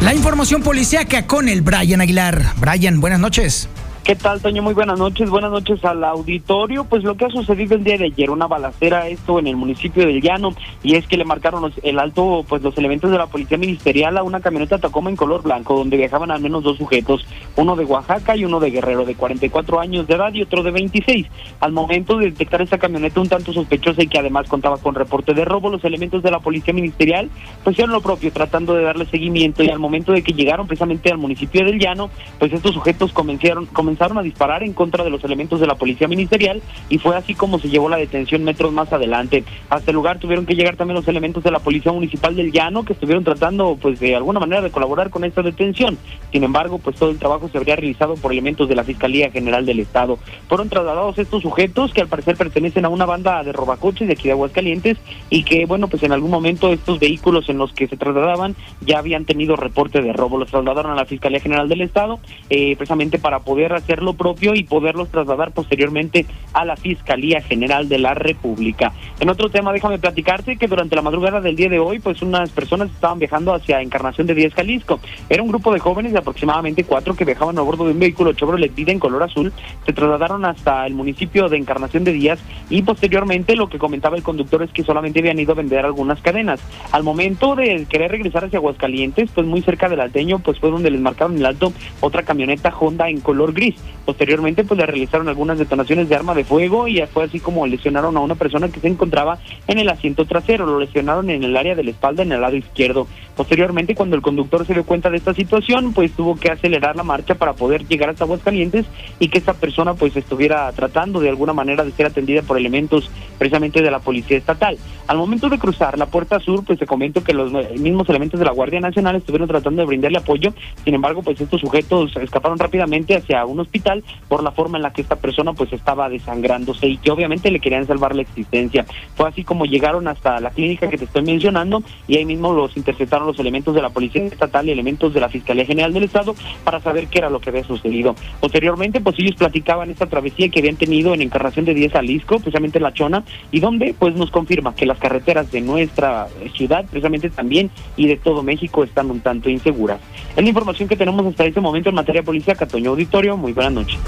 La 0.00 0.14
información 0.14 0.62
policíaca 0.62 1.26
con 1.26 1.48
el 1.48 1.62
Brian 1.62 2.00
Aguilar. 2.00 2.54
Brian, 2.58 3.00
buenas 3.00 3.20
noches. 3.20 3.68
¿Qué 4.04 4.16
tal, 4.16 4.40
Toño? 4.40 4.62
Muy 4.62 4.72
buenas 4.72 4.98
noches. 4.98 5.28
Buenas 5.28 5.50
noches 5.50 5.84
al 5.84 6.02
auditorio. 6.02 6.84
Pues 6.84 7.04
lo 7.04 7.14
que 7.14 7.26
ha 7.26 7.28
sucedido 7.28 7.74
el 7.74 7.84
día 7.84 7.98
de 7.98 8.06
ayer, 8.06 8.30
una 8.30 8.46
balacera, 8.46 9.06
esto 9.06 9.38
en 9.38 9.48
el 9.48 9.56
municipio 9.56 10.06
del 10.06 10.22
Llano, 10.22 10.54
y 10.82 10.94
es 10.94 11.06
que 11.06 11.18
le 11.18 11.26
marcaron 11.26 11.70
el 11.82 11.98
alto, 11.98 12.42
pues 12.48 12.62
los 12.62 12.76
elementos 12.78 13.10
de 13.10 13.18
la 13.18 13.26
policía 13.26 13.58
ministerial 13.58 14.16
a 14.16 14.22
una 14.22 14.40
camioneta 14.40 14.78
Tacoma 14.78 15.10
en 15.10 15.16
color 15.16 15.42
blanco, 15.42 15.76
donde 15.76 15.98
viajaban 15.98 16.30
al 16.30 16.40
menos 16.40 16.62
dos 16.62 16.78
sujetos, 16.78 17.26
uno 17.56 17.76
de 17.76 17.84
Oaxaca 17.84 18.34
y 18.34 18.46
uno 18.46 18.60
de 18.60 18.70
Guerrero, 18.70 19.04
de 19.04 19.14
44 19.14 19.78
años 19.78 20.06
de 20.06 20.14
edad 20.14 20.32
y 20.32 20.40
otro 20.40 20.62
de 20.62 20.70
26. 20.70 21.26
Al 21.60 21.72
momento 21.72 22.16
de 22.16 22.30
detectar 22.30 22.62
esta 22.62 22.78
camioneta 22.78 23.20
un 23.20 23.28
tanto 23.28 23.52
sospechosa 23.52 24.02
y 24.02 24.08
que 24.08 24.18
además 24.18 24.48
contaba 24.48 24.78
con 24.78 24.94
reporte 24.94 25.34
de 25.34 25.44
robo, 25.44 25.68
los 25.68 25.84
elementos 25.84 26.22
de 26.22 26.30
la 26.30 26.40
policía 26.40 26.72
ministerial 26.72 27.28
pues 27.62 27.74
hicieron 27.74 27.92
lo 27.92 28.00
propio, 28.00 28.32
tratando 28.32 28.72
de 28.74 28.84
darle 28.84 29.04
seguimiento, 29.04 29.62
y 29.62 29.68
al 29.68 29.78
momento 29.78 30.12
de 30.12 30.22
que 30.22 30.32
llegaron 30.32 30.66
precisamente 30.66 31.10
al 31.10 31.18
municipio 31.18 31.62
del 31.62 31.78
Llano, 31.78 32.08
pues 32.38 32.54
estos 32.54 32.72
sujetos 32.72 33.12
comenzaron 33.12 33.66
comenzaron 33.88 34.18
a 34.18 34.22
disparar 34.22 34.62
en 34.62 34.74
contra 34.74 35.02
de 35.02 35.08
los 35.08 35.24
elementos 35.24 35.60
de 35.60 35.66
la 35.66 35.76
policía 35.76 36.08
ministerial 36.08 36.60
y 36.90 36.98
fue 36.98 37.16
así 37.16 37.34
como 37.34 37.58
se 37.58 37.70
llevó 37.70 37.88
la 37.88 37.96
detención 37.96 38.44
metros 38.44 38.70
más 38.70 38.92
adelante. 38.92 39.44
Hasta 39.70 39.90
el 39.90 39.94
lugar 39.94 40.18
tuvieron 40.18 40.44
que 40.44 40.54
llegar 40.54 40.76
también 40.76 40.96
los 40.96 41.08
elementos 41.08 41.42
de 41.42 41.50
la 41.50 41.58
policía 41.58 41.90
municipal 41.90 42.36
del 42.36 42.52
Llano 42.52 42.84
que 42.84 42.92
estuvieron 42.92 43.24
tratando 43.24 43.78
pues 43.80 43.98
de 43.98 44.14
alguna 44.14 44.40
manera 44.40 44.60
de 44.60 44.70
colaborar 44.70 45.08
con 45.08 45.24
esta 45.24 45.40
detención. 45.40 45.96
Sin 46.30 46.44
embargo, 46.44 46.78
pues 46.78 46.96
todo 46.96 47.08
el 47.08 47.18
trabajo 47.18 47.48
se 47.48 47.56
habría 47.56 47.76
realizado 47.76 48.16
por 48.16 48.30
elementos 48.30 48.68
de 48.68 48.74
la 48.74 48.84
Fiscalía 48.84 49.30
General 49.30 49.64
del 49.64 49.80
Estado. 49.80 50.18
Fueron 50.48 50.68
trasladados 50.68 51.18
estos 51.18 51.40
sujetos 51.40 51.94
que 51.94 52.02
al 52.02 52.08
parecer 52.08 52.36
pertenecen 52.36 52.84
a 52.84 52.90
una 52.90 53.06
banda 53.06 53.42
de 53.42 53.54
robacoches 53.54 54.06
de 54.06 54.12
aquí 54.12 54.24
de 54.24 54.32
Aguascalientes 54.32 54.98
y 55.30 55.44
que 55.44 55.64
bueno, 55.64 55.88
pues 55.88 56.02
en 56.02 56.12
algún 56.12 56.30
momento 56.30 56.74
estos 56.74 56.98
vehículos 56.98 57.48
en 57.48 57.56
los 57.56 57.72
que 57.72 57.88
se 57.88 57.96
trasladaban 57.96 58.54
ya 58.82 58.98
habían 58.98 59.24
tenido 59.24 59.56
reporte 59.56 60.02
de 60.02 60.12
robo. 60.12 60.36
Los 60.36 60.50
trasladaron 60.50 60.92
a 60.92 60.94
la 60.94 61.06
Fiscalía 61.06 61.40
General 61.40 61.70
del 61.70 61.80
Estado 61.80 62.20
eh, 62.50 62.76
precisamente 62.76 63.18
para 63.18 63.38
poder 63.40 63.72
hacer 63.78 64.02
lo 64.02 64.14
propio 64.14 64.54
y 64.54 64.62
poderlos 64.62 65.08
trasladar 65.08 65.52
posteriormente 65.52 66.26
a 66.52 66.64
la 66.64 66.76
Fiscalía 66.76 67.40
General 67.40 67.88
de 67.88 67.98
la 67.98 68.14
República. 68.14 68.92
En 69.20 69.28
otro 69.28 69.48
tema, 69.50 69.72
déjame 69.72 69.98
platicarte 69.98 70.56
que 70.56 70.68
durante 70.68 70.96
la 70.96 71.02
madrugada 71.02 71.40
del 71.40 71.56
día 71.56 71.68
de 71.68 71.78
hoy, 71.78 71.98
pues 71.98 72.22
unas 72.22 72.50
personas 72.50 72.90
estaban 72.90 73.18
viajando 73.18 73.54
hacia 73.54 73.82
Encarnación 73.82 74.26
de 74.26 74.34
Díaz, 74.34 74.54
Jalisco. 74.54 75.00
Era 75.28 75.42
un 75.42 75.48
grupo 75.48 75.72
de 75.72 75.80
jóvenes 75.80 76.12
de 76.12 76.18
aproximadamente 76.18 76.84
cuatro 76.84 77.14
que 77.14 77.24
viajaban 77.24 77.58
a 77.58 77.62
bordo 77.62 77.84
de 77.84 77.92
un 77.92 77.98
vehículo 77.98 78.32
Chevrolet 78.32 78.74
Vida 78.74 78.92
en 78.92 78.98
color 78.98 79.22
azul. 79.22 79.52
Se 79.86 79.92
trasladaron 79.92 80.44
hasta 80.44 80.86
el 80.86 80.94
municipio 80.94 81.48
de 81.48 81.56
Encarnación 81.56 82.04
de 82.04 82.12
Díaz 82.12 82.38
y 82.70 82.82
posteriormente 82.82 83.56
lo 83.56 83.68
que 83.68 83.78
comentaba 83.78 84.16
el 84.16 84.22
conductor 84.22 84.62
es 84.62 84.70
que 84.70 84.84
solamente 84.84 85.20
habían 85.20 85.38
ido 85.38 85.52
a 85.52 85.56
vender 85.56 85.84
algunas 85.84 86.20
cadenas. 86.20 86.60
Al 86.92 87.02
momento 87.02 87.54
de 87.54 87.86
querer 87.88 88.10
regresar 88.10 88.44
hacia 88.44 88.58
Aguascalientes, 88.58 89.30
pues 89.34 89.46
muy 89.46 89.62
cerca 89.62 89.88
del 89.88 90.00
Alteño, 90.00 90.38
pues 90.38 90.58
fue 90.58 90.70
donde 90.70 90.90
les 90.90 91.00
marcaron 91.00 91.36
el 91.36 91.46
alto 91.46 91.72
otra 92.00 92.22
camioneta 92.22 92.72
Honda 92.78 93.08
en 93.08 93.20
color 93.20 93.52
gris. 93.52 93.67
Posteriormente, 94.04 94.64
pues 94.64 94.78
le 94.78 94.86
realizaron 94.86 95.28
algunas 95.28 95.58
detonaciones 95.58 96.08
de 96.08 96.16
arma 96.16 96.34
de 96.34 96.44
fuego 96.44 96.88
y 96.88 97.00
fue 97.12 97.24
así 97.24 97.40
como 97.40 97.66
lesionaron 97.66 98.16
a 98.16 98.20
una 98.20 98.34
persona 98.34 98.68
que 98.68 98.80
se 98.80 98.88
encontraba 98.88 99.38
en 99.66 99.78
el 99.78 99.88
asiento 99.88 100.24
trasero. 100.24 100.66
Lo 100.66 100.78
lesionaron 100.78 101.28
en 101.30 101.44
el 101.44 101.56
área 101.56 101.74
de 101.74 101.84
la 101.84 101.90
espalda, 101.90 102.22
en 102.22 102.32
el 102.32 102.40
lado 102.40 102.56
izquierdo. 102.56 103.06
Posteriormente, 103.36 103.94
cuando 103.94 104.16
el 104.16 104.22
conductor 104.22 104.66
se 104.66 104.74
dio 104.74 104.84
cuenta 104.84 105.10
de 105.10 105.18
esta 105.18 105.34
situación, 105.34 105.92
pues 105.92 106.12
tuvo 106.12 106.36
que 106.36 106.50
acelerar 106.50 106.96
la 106.96 107.02
marcha 107.02 107.34
para 107.34 107.52
poder 107.52 107.86
llegar 107.86 108.10
hasta 108.10 108.24
Aguascalientes 108.24 108.86
y 109.18 109.28
que 109.28 109.38
esta 109.38 109.54
persona 109.54 109.94
pues 109.94 110.16
estuviera 110.16 110.70
tratando 110.72 111.20
de 111.20 111.28
alguna 111.28 111.52
manera 111.52 111.84
de 111.84 111.92
ser 111.92 112.06
atendida 112.06 112.42
por 112.42 112.58
elementos 112.58 113.10
precisamente 113.38 113.82
de 113.82 113.90
la 113.90 114.00
policía 114.00 114.36
estatal. 114.36 114.76
Al 115.06 115.18
momento 115.18 115.48
de 115.48 115.58
cruzar 115.58 115.98
la 115.98 116.06
puerta 116.06 116.40
sur, 116.40 116.64
pues 116.64 116.78
se 116.78 116.86
comentó 116.86 117.22
que 117.22 117.32
los 117.32 117.52
mismos 117.78 118.08
elementos 118.08 118.40
de 118.40 118.46
la 118.46 118.52
Guardia 118.52 118.80
Nacional 118.80 119.16
estuvieron 119.16 119.48
tratando 119.48 119.82
de 119.82 119.86
brindarle 119.86 120.18
apoyo. 120.18 120.52
Sin 120.84 120.94
embargo, 120.94 121.22
pues 121.22 121.40
estos 121.40 121.60
sujetos 121.60 122.16
escaparon 122.16 122.58
rápidamente 122.58 123.16
hacia 123.16 123.44
un 123.46 123.57
hospital 123.60 124.04
por 124.28 124.42
la 124.42 124.52
forma 124.52 124.78
en 124.78 124.82
la 124.82 124.92
que 124.92 125.02
esta 125.02 125.16
persona 125.16 125.52
pues 125.52 125.72
estaba 125.72 126.08
desangrándose 126.08 126.86
y 126.86 126.96
que 126.98 127.10
obviamente 127.10 127.50
le 127.50 127.60
querían 127.60 127.86
salvar 127.86 128.14
la 128.14 128.22
existencia. 128.22 128.86
Fue 129.16 129.28
así 129.28 129.44
como 129.44 129.64
llegaron 129.64 130.08
hasta 130.08 130.40
la 130.40 130.50
clínica 130.50 130.88
que 130.88 130.98
te 130.98 131.04
estoy 131.04 131.22
mencionando 131.22 131.82
y 132.06 132.16
ahí 132.16 132.24
mismo 132.24 132.52
los 132.52 132.76
interceptaron 132.76 133.26
los 133.26 133.38
elementos 133.38 133.74
de 133.74 133.82
la 133.82 133.90
Policía 133.90 134.24
Estatal 134.24 134.68
y 134.68 134.72
elementos 134.72 135.14
de 135.14 135.20
la 135.20 135.28
Fiscalía 135.28 135.64
General 135.64 135.92
del 135.92 136.04
Estado 136.04 136.34
para 136.64 136.80
saber 136.80 137.06
qué 137.08 137.18
era 137.18 137.30
lo 137.30 137.40
que 137.40 137.50
había 137.50 137.64
sucedido. 137.64 138.14
Posteriormente, 138.40 139.00
pues 139.00 139.16
ellos 139.18 139.34
platicaban 139.36 139.90
esta 139.90 140.06
travesía 140.06 140.48
que 140.48 140.60
habían 140.60 140.76
tenido 140.76 141.14
en 141.14 141.22
Encarnación 141.22 141.64
de 141.64 141.74
Díaz 141.74 141.92
Jalisco, 141.92 142.38
precisamente 142.38 142.80
La 142.80 142.92
Chona, 142.92 143.24
y 143.50 143.60
donde 143.60 143.94
pues 143.98 144.14
nos 144.14 144.30
confirma 144.30 144.74
que 144.74 144.86
las 144.86 144.98
carreteras 144.98 145.50
de 145.50 145.60
nuestra 145.60 146.28
ciudad, 146.54 146.84
precisamente 146.86 147.30
también, 147.30 147.70
y 147.96 148.06
de 148.06 148.16
todo 148.16 148.42
México 148.42 148.84
están 148.84 149.10
un 149.10 149.20
tanto 149.20 149.50
inseguras. 149.50 150.00
Es 150.36 150.42
la 150.42 150.48
información 150.48 150.88
que 150.88 150.96
tenemos 150.96 151.26
hasta 151.26 151.44
este 151.44 151.60
momento 151.60 151.88
en 151.88 151.94
materia 151.94 152.22
policial. 152.22 152.56
Catoño 152.56 152.90
Auditorio, 152.90 153.36
muy 153.36 153.47
buenas 153.54 153.72
noches. 153.72 153.98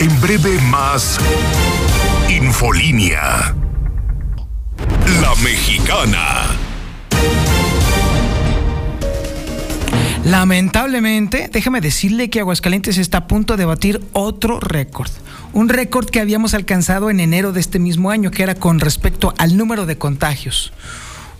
En 0.00 0.20
breve 0.20 0.60
más 0.70 1.18
Infolínea. 2.28 3.54
La 5.20 5.34
Mexicana. 5.42 6.46
Lamentablemente, 10.24 11.48
déjeme 11.50 11.80
decirle 11.80 12.28
que 12.28 12.40
Aguascalientes 12.40 12.98
está 12.98 13.18
a 13.18 13.26
punto 13.26 13.56
de 13.56 13.64
batir 13.64 14.00
otro 14.12 14.60
récord. 14.60 15.10
Un 15.54 15.70
récord 15.70 16.10
que 16.10 16.20
habíamos 16.20 16.52
alcanzado 16.52 17.08
en 17.08 17.18
enero 17.18 17.52
de 17.52 17.60
este 17.60 17.78
mismo 17.78 18.10
año, 18.10 18.30
que 18.30 18.42
era 18.42 18.54
con 18.54 18.78
respecto 18.78 19.32
al 19.38 19.56
número 19.56 19.86
de 19.86 19.96
contagios. 19.96 20.72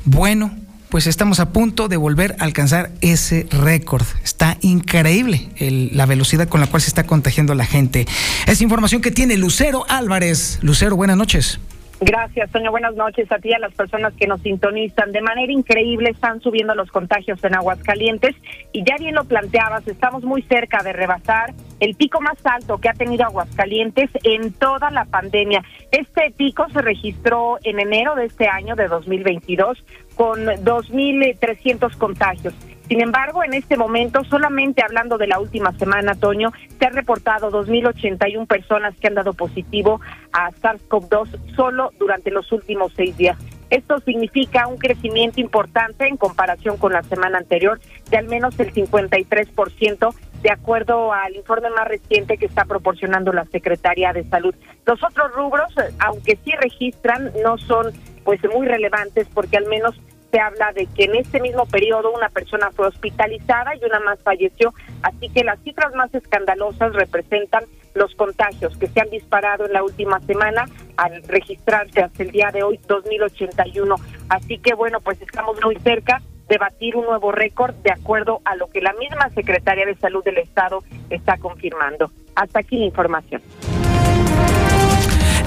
Bueno, 0.04 0.56
pues 0.88 1.06
estamos 1.06 1.40
a 1.40 1.50
punto 1.50 1.88
de 1.88 1.96
volver 1.96 2.36
a 2.38 2.44
alcanzar 2.44 2.90
ese 3.00 3.46
récord. 3.50 4.04
Está 4.24 4.56
increíble 4.60 5.48
la 5.92 6.06
velocidad 6.06 6.48
con 6.48 6.60
la 6.60 6.66
cual 6.66 6.82
se 6.82 6.88
está 6.88 7.04
contagiando 7.04 7.54
la 7.54 7.66
gente. 7.66 8.06
Es 8.46 8.60
información 8.60 9.02
que 9.02 9.10
tiene 9.10 9.36
Lucero 9.36 9.84
Álvarez. 9.88 10.58
Lucero, 10.62 10.96
buenas 10.96 11.16
noches. 11.16 11.60
Gracias, 12.00 12.50
Toño. 12.52 12.70
Buenas 12.70 12.94
noches 12.94 13.30
a 13.32 13.38
ti 13.38 13.48
y 13.48 13.54
a 13.54 13.58
las 13.58 13.74
personas 13.74 14.14
que 14.14 14.28
nos 14.28 14.40
sintonizan. 14.42 15.10
De 15.10 15.20
manera 15.20 15.52
increíble 15.52 16.10
están 16.10 16.40
subiendo 16.40 16.74
los 16.76 16.90
contagios 16.92 17.42
en 17.42 17.56
Aguascalientes 17.56 18.36
y 18.72 18.84
ya 18.84 18.96
bien 18.98 19.16
lo 19.16 19.24
planteabas, 19.24 19.86
estamos 19.88 20.22
muy 20.22 20.42
cerca 20.42 20.84
de 20.84 20.92
rebasar 20.92 21.54
el 21.80 21.96
pico 21.96 22.20
más 22.20 22.38
alto 22.44 22.78
que 22.78 22.88
ha 22.88 22.94
tenido 22.94 23.24
Aguascalientes 23.24 24.10
en 24.22 24.52
toda 24.52 24.92
la 24.92 25.06
pandemia. 25.06 25.64
Este 25.90 26.32
pico 26.36 26.68
se 26.72 26.82
registró 26.82 27.58
en 27.64 27.80
enero 27.80 28.14
de 28.14 28.26
este 28.26 28.46
año 28.46 28.76
de 28.76 28.86
2022 28.86 29.84
con 30.14 30.46
2.300 30.46 31.96
contagios. 31.96 32.54
Sin 32.88 33.02
embargo, 33.02 33.44
en 33.44 33.52
este 33.52 33.76
momento, 33.76 34.24
solamente 34.24 34.82
hablando 34.82 35.18
de 35.18 35.26
la 35.26 35.38
última 35.38 35.72
semana, 35.72 36.14
Toño, 36.14 36.52
se 36.78 36.86
han 36.86 36.94
reportado 36.94 37.50
2.081 37.50 38.46
personas 38.46 38.96
que 38.96 39.08
han 39.08 39.14
dado 39.14 39.34
positivo 39.34 40.00
a 40.32 40.50
SARS-CoV-2 40.52 41.54
solo 41.54 41.92
durante 41.98 42.30
los 42.30 42.50
últimos 42.50 42.92
seis 42.96 43.14
días. 43.18 43.36
Esto 43.68 43.98
significa 44.00 44.66
un 44.66 44.78
crecimiento 44.78 45.38
importante 45.38 46.06
en 46.06 46.16
comparación 46.16 46.78
con 46.78 46.94
la 46.94 47.02
semana 47.02 47.36
anterior 47.36 47.78
de 48.10 48.16
al 48.16 48.26
menos 48.26 48.58
el 48.58 48.72
53%, 48.72 50.14
de 50.42 50.50
acuerdo 50.50 51.12
al 51.12 51.36
informe 51.36 51.68
más 51.68 51.86
reciente 51.86 52.38
que 52.38 52.46
está 52.46 52.64
proporcionando 52.64 53.34
la 53.34 53.44
Secretaría 53.46 54.14
de 54.14 54.24
Salud. 54.24 54.54
Los 54.86 55.02
otros 55.02 55.32
rubros, 55.32 55.74
aunque 55.98 56.38
sí 56.42 56.52
registran, 56.52 57.32
no 57.44 57.58
son 57.58 57.92
pues 58.24 58.40
muy 58.54 58.66
relevantes 58.66 59.26
porque 59.34 59.58
al 59.58 59.66
menos 59.66 60.00
se 60.30 60.40
habla 60.40 60.72
de 60.72 60.86
que 60.86 61.04
en 61.04 61.16
este 61.16 61.40
mismo 61.40 61.66
periodo 61.66 62.12
una 62.12 62.28
persona 62.28 62.70
fue 62.72 62.86
hospitalizada 62.86 63.74
y 63.76 63.84
una 63.84 64.00
más 64.00 64.20
falleció, 64.22 64.74
así 65.02 65.28
que 65.30 65.44
las 65.44 65.58
cifras 65.60 65.94
más 65.94 66.14
escandalosas 66.14 66.92
representan 66.94 67.64
los 67.94 68.14
contagios 68.14 68.76
que 68.76 68.86
se 68.86 69.00
han 69.00 69.10
disparado 69.10 69.66
en 69.66 69.72
la 69.72 69.82
última 69.82 70.20
semana 70.20 70.66
al 70.96 71.22
registrarse 71.24 72.02
hasta 72.02 72.22
el 72.22 72.30
día 72.30 72.50
de 72.52 72.62
hoy 72.62 72.78
2081. 72.86 73.94
Así 74.28 74.58
que 74.58 74.74
bueno, 74.74 75.00
pues 75.00 75.20
estamos 75.20 75.58
muy 75.64 75.76
cerca 75.76 76.22
de 76.48 76.58
batir 76.58 76.96
un 76.96 77.06
nuevo 77.06 77.32
récord 77.32 77.74
de 77.76 77.92
acuerdo 77.92 78.40
a 78.44 78.56
lo 78.56 78.68
que 78.68 78.80
la 78.80 78.92
misma 78.94 79.28
Secretaría 79.30 79.86
de 79.86 79.96
Salud 79.96 80.24
del 80.24 80.38
Estado 80.38 80.82
está 81.10 81.36
confirmando. 81.38 82.10
Hasta 82.34 82.60
aquí 82.60 82.78
la 82.78 82.86
información. 82.86 83.42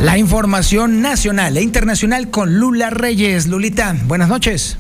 La 0.02 0.18
información 0.18 1.02
nacional 1.04 1.56
e 1.58 1.62
internacional 1.62 2.32
con 2.32 2.58
Lula 2.58 2.90
Reyes. 2.90 3.46
Lulita, 3.46 3.96
buenas 4.06 4.30
noches. 4.30 4.78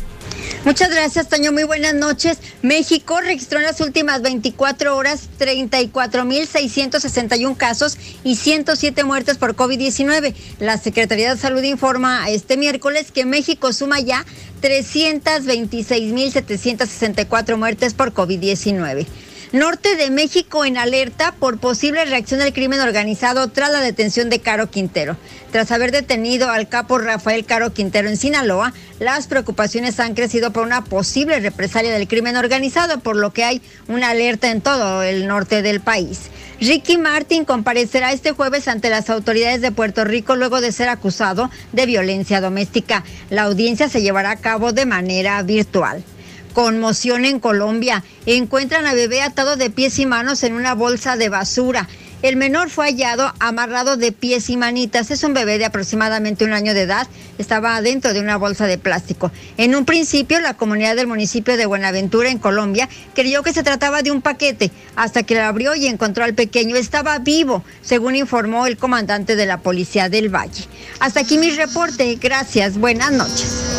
Muchas 0.66 0.90
gracias, 0.90 1.30
Toño. 1.30 1.52
Muy 1.52 1.64
buenas 1.64 1.94
noches. 1.94 2.40
México 2.64 3.22
registró 3.22 3.60
en 3.60 3.66
las 3.66 3.80
últimas 3.82 4.24
24 4.24 4.98
horas 4.98 5.30
34.661 5.40 7.56
casos 7.56 8.00
y 8.24 8.36
107 8.36 9.04
muertes 9.04 9.38
por 9.38 9.56
COVID-19. 9.56 10.34
La 10.58 10.80
Secretaría 10.80 11.36
de 11.36 11.40
Salud 11.40 11.62
informa 11.62 12.28
este 12.32 12.58
miércoles 12.58 13.12
que 13.12 13.24
México 13.24 13.74
suma 13.74 14.00
ya 14.00 14.26
326.764 14.64 17.58
muertes 17.58 17.94
por 17.94 18.12
COVID-19. 18.12 19.06
Norte 19.54 19.98
de 19.98 20.10
México 20.12 20.64
en 20.64 20.78
alerta 20.78 21.36
por 21.38 21.58
posible 21.58 22.06
reacción 22.06 22.40
del 22.40 22.54
crimen 22.54 22.80
organizado 22.80 23.50
tras 23.50 23.70
la 23.70 23.82
detención 23.82 24.30
de 24.30 24.40
Caro 24.40 24.72
Quintero. 24.72 25.18
Tras 25.52 25.74
haber 25.74 25.92
detenido 25.92 26.50
al 26.50 26.70
capo 26.70 27.00
Rafael 27.00 27.44
Caro 27.44 27.74
Quintero 27.74 28.08
en 28.08 28.16
Sinaloa, 28.16 28.74
las 29.00 29.28
preocupaciones 29.28 30.00
han 30.00 30.14
crecido 30.14 30.54
por 30.54 30.66
una 30.66 30.86
posible 30.86 31.38
represalia 31.42 31.92
del 31.92 32.08
crimen 32.08 32.38
organizado, 32.38 33.02
por 33.02 33.18
lo 33.18 33.34
que 33.34 33.44
hay 33.44 33.62
una 33.90 34.12
alerta 34.12 34.52
en 34.52 34.62
todo 34.62 35.04
el 35.04 35.28
norte 35.28 35.62
del 35.62 35.82
país. 35.82 36.30
Ricky 36.62 36.98
Martin 36.98 37.44
comparecerá 37.44 38.14
este 38.14 38.32
jueves 38.32 38.70
ante 38.70 38.90
las 38.90 39.10
autoridades 39.10 39.60
de 39.60 39.74
Puerto 39.74 40.06
Rico 40.06 40.38
luego 40.38 40.62
de 40.62 40.72
ser 40.72 40.88
acusado 40.88 41.52
de 41.74 41.86
violencia 41.86 42.40
doméstica. 42.40 43.04
La 43.30 43.44
audiencia 43.44 43.90
se 43.90 44.02
llevará 44.02 44.32
a 44.32 44.38
cabo 44.38 44.72
de 44.72 44.86
manera 44.86 45.44
virtual. 45.44 46.06
Conmoción 46.54 47.26
en 47.26 47.40
Colombia. 47.40 48.04
Encuentran 48.26 48.86
a 48.86 48.94
bebé 48.94 49.22
atado 49.22 49.56
de 49.56 49.70
pies 49.70 50.00
y 50.00 50.06
manos 50.06 50.44
en 50.44 50.54
una 50.54 50.76
bolsa 50.76 51.18
de 51.18 51.30
basura. 51.30 51.88
El 52.22 52.36
menor 52.36 52.70
fue 52.70 52.86
hallado 52.86 53.34
amarrado 53.40 53.98
de 53.98 54.12
pies 54.12 54.52
y 54.52 54.58
manitas. 54.58 55.10
Es 55.10 55.24
un 55.24 55.34
bebé 55.34 55.58
de 55.58 55.66
aproximadamente 55.66 56.46
un 56.46 56.54
año 56.54 56.76
de 56.76 56.82
edad. 56.82 57.08
Estaba 57.40 57.82
dentro 57.82 58.14
de 58.14 58.20
una 58.20 58.38
bolsa 58.38 58.68
de 58.68 58.78
plástico. 58.78 59.32
En 59.58 59.76
un 59.76 59.86
principio, 59.86 60.40
la 60.40 60.54
comunidad 60.54 60.96
del 60.96 61.08
municipio 61.08 61.58
de 61.58 61.66
Buenaventura, 61.66 62.30
en 62.30 62.38
Colombia, 62.38 62.88
creyó 63.16 63.42
que 63.42 63.54
se 63.54 63.64
trataba 63.64 64.04
de 64.04 64.12
un 64.12 64.22
paquete, 64.22 64.70
hasta 64.96 65.24
que 65.24 65.34
lo 65.34 65.42
abrió 65.42 65.74
y 65.74 65.88
encontró 65.88 66.24
al 66.24 66.36
pequeño. 66.36 66.76
Estaba 66.76 67.18
vivo, 67.18 67.64
según 67.82 68.16
informó 68.16 68.68
el 68.68 68.78
comandante 68.78 69.36
de 69.36 69.48
la 69.48 69.58
Policía 69.58 70.08
del 70.08 70.30
Valle. 70.30 70.66
Hasta 71.00 71.22
aquí 71.22 71.40
mi 71.40 71.50
reporte. 71.50 72.20
Gracias. 72.22 72.78
Buenas 72.78 73.12
noches. 73.12 73.71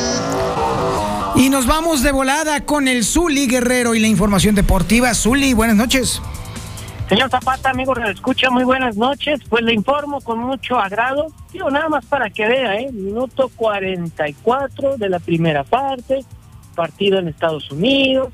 Y 1.34 1.48
nos 1.48 1.66
vamos 1.66 2.02
de 2.02 2.12
volada 2.12 2.64
con 2.64 2.88
el 2.88 3.04
Zuli 3.04 3.46
Guerrero 3.46 3.94
y 3.94 4.00
la 4.00 4.06
información 4.06 4.54
deportiva. 4.54 5.14
Zuli, 5.14 5.54
buenas 5.54 5.76
noches. 5.76 6.20
Señor 7.08 7.30
Zapata, 7.30 7.70
amigo 7.70 7.94
que 7.94 8.10
escucha, 8.10 8.50
muy 8.50 8.64
buenas 8.64 8.96
noches. 8.96 9.40
Pues 9.48 9.64
le 9.64 9.72
informo 9.72 10.20
con 10.20 10.38
mucho 10.38 10.78
agrado, 10.78 11.26
digo 11.52 11.70
nada 11.70 11.88
más 11.88 12.04
para 12.04 12.30
que 12.30 12.46
vea, 12.46 12.76
¿eh? 12.76 12.90
Minuto 12.92 13.50
44 13.56 14.98
de 14.98 15.08
la 15.08 15.18
primera 15.20 15.64
parte, 15.64 16.24
partido 16.74 17.18
en 17.18 17.28
Estados 17.28 17.70
Unidos, 17.70 18.32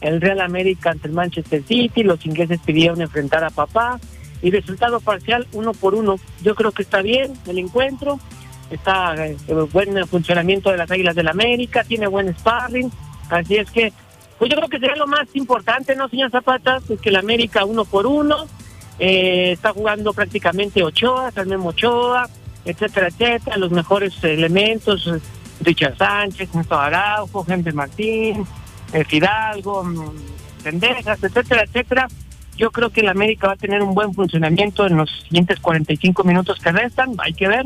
el 0.00 0.20
Real 0.20 0.40
América 0.40 0.90
ante 0.90 1.08
el 1.08 1.14
Manchester 1.14 1.62
City, 1.66 2.02
los 2.02 2.24
ingleses 2.26 2.58
pidieron 2.64 3.00
enfrentar 3.00 3.44
a 3.44 3.50
papá 3.50 4.00
y 4.42 4.50
resultado 4.50 5.00
parcial 5.00 5.46
uno 5.52 5.72
por 5.72 5.94
uno. 5.94 6.16
Yo 6.42 6.54
creo 6.54 6.72
que 6.72 6.82
está 6.82 7.02
bien 7.02 7.32
el 7.46 7.58
encuentro, 7.58 8.18
está 8.70 9.14
eh, 9.26 9.36
buen 9.72 10.06
funcionamiento 10.06 10.70
de 10.70 10.78
las 10.78 10.90
Águilas 10.90 11.14
del 11.14 11.28
América, 11.28 11.84
tiene 11.84 12.06
buen 12.06 12.34
sparring, 12.34 12.90
así 13.28 13.56
es 13.56 13.70
que 13.70 13.92
pues 14.38 14.50
yo 14.50 14.56
creo 14.56 14.68
que 14.70 14.78
sería 14.78 14.96
lo 14.96 15.06
más 15.06 15.28
importante, 15.34 15.94
¿no, 15.94 16.08
señor 16.08 16.30
Zapata? 16.30 16.80
Es 16.88 16.98
que 17.00 17.10
el 17.10 17.16
América 17.16 17.66
uno 17.66 17.84
por 17.84 18.06
uno, 18.06 18.46
eh, 18.98 19.52
está 19.52 19.72
jugando 19.72 20.14
prácticamente 20.14 20.82
Ochoa, 20.82 21.30
también 21.30 21.60
Ochoa, 21.60 22.28
etcétera, 22.64 23.08
etcétera, 23.08 23.58
los 23.58 23.70
mejores 23.70 24.14
elementos, 24.24 25.10
Richard 25.60 25.96
Sánchez, 25.96 26.54
Néstor 26.54 26.78
Araujo, 26.78 27.44
Henry 27.46 27.72
Martín, 27.72 28.46
eh, 28.92 29.04
Fidalgo, 29.04 29.84
Pendejas, 30.62 31.22
etcétera, 31.22 31.64
etcétera. 31.64 32.08
Yo 32.56 32.70
creo 32.70 32.90
que 32.90 33.00
el 33.00 33.08
América 33.08 33.46
va 33.46 33.52
a 33.54 33.56
tener 33.56 33.82
un 33.82 33.94
buen 33.94 34.12
funcionamiento 34.12 34.86
en 34.86 34.96
los 34.96 35.10
siguientes 35.22 35.60
45 35.60 36.24
minutos 36.24 36.58
que 36.60 36.72
restan, 36.72 37.14
hay 37.18 37.32
que 37.32 37.48
ver. 37.48 37.64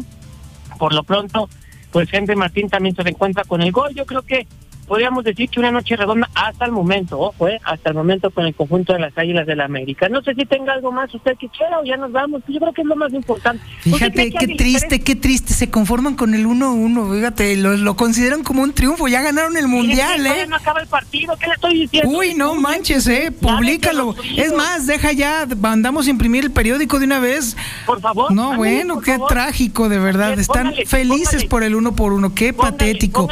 Por 0.79 0.95
lo 0.95 1.03
pronto, 1.03 1.49
pues 1.93 2.09
Henry 2.13 2.37
Martín 2.37 2.69
también 2.69 2.95
se 2.95 3.03
encuentra 3.09 3.45
con 3.45 3.63
el 3.63 3.73
gol. 3.73 3.95
Yo 3.95 4.07
creo 4.07 4.23
que 4.23 4.47
podríamos 4.87 5.25
decir 5.25 5.49
que 5.49 5.61
una 5.61 5.71
noche 5.71 5.97
redonda 5.97 6.29
hasta 6.35 6.65
el 6.65 6.73
momento, 6.73 7.19
ojo, 7.19 7.49
eh, 7.49 7.61
hasta 7.65 7.91
el 7.91 7.95
momento 7.95 8.31
con 8.31 8.47
el 8.47 8.55
conjunto 8.55 8.93
de 8.93 9.01
las 9.01 9.17
Águilas 9.17 9.47
de 9.47 9.57
la 9.57 9.65
América. 9.65 10.09
No 10.09 10.23
sé 10.23 10.35
si 10.35 10.45
tenga 10.45 10.73
algo 10.73 10.93
más 10.93 11.13
usted 11.15 11.37
que 11.39 11.49
quiera 11.49 11.81
o 11.81 11.85
ya 11.85 11.97
nos 11.97 12.13
vamos. 12.13 12.43
Yo 12.49 12.61
creo 12.61 12.73
que 12.73 12.83
es 12.83 12.87
lo 12.87 12.97
más 12.97 13.13
importante. 13.13 13.65
Fíjate, 13.81 14.33
qué 14.33 14.49
triste, 14.55 15.01
qué 15.01 15.17
triste. 15.17 15.55
Se 15.55 15.71
conforman 15.71 16.15
con 16.15 16.35
el 16.35 16.47
1-1, 16.47 17.15
fíjate, 17.15 17.57
lo, 17.57 17.77
lo, 17.77 17.97
consideran 17.97 18.43
como 18.43 18.63
un 18.63 18.73
triunfo. 18.73 19.09
Ya 19.09 19.23
ganaron 19.23 19.57
el 19.57 19.69
Mundial, 19.69 20.27
¿eh? 20.27 20.47
no 20.47 20.57
acaba 20.57 20.81
el 20.81 20.87
partido, 20.87 21.37
¿qué 21.37 21.47
le 21.47 21.55
estoy 21.55 21.81
diciendo? 21.81 22.17
Uy, 22.17 22.35
no 22.35 22.55
manches, 22.55 23.07
¿eh? 23.07 23.33
Públicalo. 23.33 24.15
Es 24.37 24.53
más, 24.53 24.87
deja 24.87 25.13
ya, 25.13 25.47
mandamos 25.61 26.07
a 26.07 26.11
imprimir 26.11 26.45
el 26.45 26.51
periódico 26.51 26.99
de 26.99 27.07
una 27.07 27.19
vez. 27.19 27.57
Por 27.87 28.01
favor. 28.01 28.33
No, 28.33 28.57
bueno, 28.57 29.01
qué 29.01 29.19
trágico, 29.29 29.89
de 29.89 29.99
verdad. 29.99 30.39
Están 30.39 30.75
felices 30.87 31.45
por 31.45 31.63
el 31.63 31.75
uno 31.75 31.95
por 31.95 32.13
uno. 32.13 32.35
Qué 32.35 32.53
patético. 32.53 33.29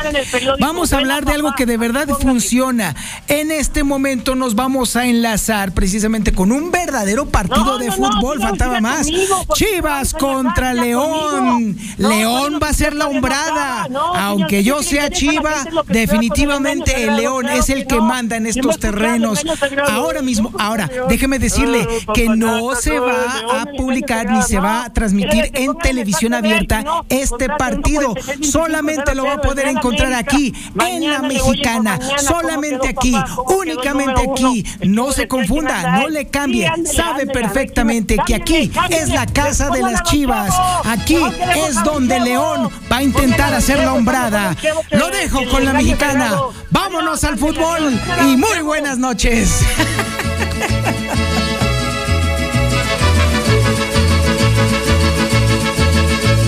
Vamos 0.58 0.92
a 0.92 0.98
hablar 0.98 1.24
de 1.24 1.32
algo 1.32 1.41
que 1.56 1.66
de 1.66 1.76
verdad 1.76 2.08
funciona. 2.20 2.94
En 3.26 3.50
este 3.50 3.82
momento 3.82 4.34
nos 4.36 4.54
vamos 4.54 4.94
a 4.96 5.06
enlazar 5.06 5.72
precisamente 5.72 6.32
con 6.32 6.52
un 6.52 6.70
verdadero 6.70 7.26
partido 7.26 7.78
de 7.78 7.90
fútbol, 7.90 8.40
faltaba 8.40 8.80
más. 8.80 9.08
Chivas 9.54 10.14
contra 10.14 10.72
León. 10.74 11.76
León 11.98 12.60
va 12.62 12.68
a 12.68 12.72
ser 12.72 12.94
la 12.94 13.08
hombrada. 13.08 13.88
Aunque 14.14 14.62
yo 14.62 14.82
sea 14.82 15.10
Chiva, 15.10 15.64
definitivamente 15.88 17.04
el 17.04 17.16
León 17.16 17.48
es 17.48 17.68
el 17.68 17.86
que 17.86 18.00
manda 18.00 18.36
en 18.36 18.46
estos 18.46 18.78
terrenos. 18.78 19.42
Ahora 19.90 20.22
mismo, 20.22 20.52
ahora, 20.58 20.88
déjeme 21.08 21.38
decirle 21.38 21.86
que 22.14 22.28
no 22.28 22.74
se 22.76 22.98
va 22.98 23.60
a 23.60 23.66
publicar 23.76 24.30
ni 24.30 24.42
se 24.42 24.60
va 24.60 24.84
a 24.84 24.92
transmitir 24.92 25.50
en 25.54 25.76
televisión 25.78 26.34
abierta 26.34 26.84
este 27.08 27.48
partido. 27.48 28.14
Solamente 28.42 29.14
lo 29.14 29.24
va 29.24 29.34
a 29.34 29.40
poder 29.40 29.68
encontrar 29.68 30.12
aquí 30.12 30.54
en 30.86 31.10
la 31.10 31.22
mexicana, 31.32 31.98
solamente 32.18 32.88
aquí, 32.88 33.14
únicamente 33.48 34.22
aquí. 34.30 34.64
No 34.82 35.12
se 35.12 35.28
confunda, 35.28 35.98
no 35.98 36.08
le 36.08 36.26
cambie. 36.26 36.70
Sabe 36.84 37.26
perfectamente 37.26 38.16
que 38.26 38.34
aquí 38.34 38.72
es 38.90 39.08
la 39.08 39.26
casa 39.26 39.70
de 39.70 39.82
las 39.82 40.02
chivas. 40.04 40.54
Aquí 40.84 41.18
es 41.66 41.82
donde 41.84 42.20
León 42.20 42.70
va 42.90 42.98
a 42.98 43.02
intentar 43.02 43.52
hacer 43.54 43.78
la 43.78 43.92
hombrada. 43.92 44.56
Lo 44.90 45.08
dejo 45.08 45.40
con 45.50 45.64
la 45.64 45.72
mexicana. 45.72 46.34
Vámonos 46.70 47.24
al 47.24 47.38
fútbol 47.38 47.98
y 48.26 48.36
muy 48.36 48.60
buenas 48.62 48.98
noches. 48.98 49.60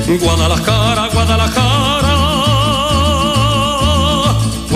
Guadalajara, 0.07 1.09
Guadalajara 1.09 1.94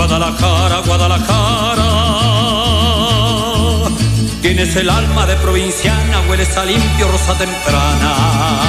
Guadalajara, 0.08 0.80
Guadalajara. 0.86 1.84
Tienes 4.40 4.74
el 4.76 4.88
alma 4.88 5.26
de 5.26 5.36
provinciana, 5.36 6.22
hueles 6.26 6.56
a 6.56 6.64
limpio 6.64 7.08
rosa 7.08 7.36
temprana. 7.36 8.67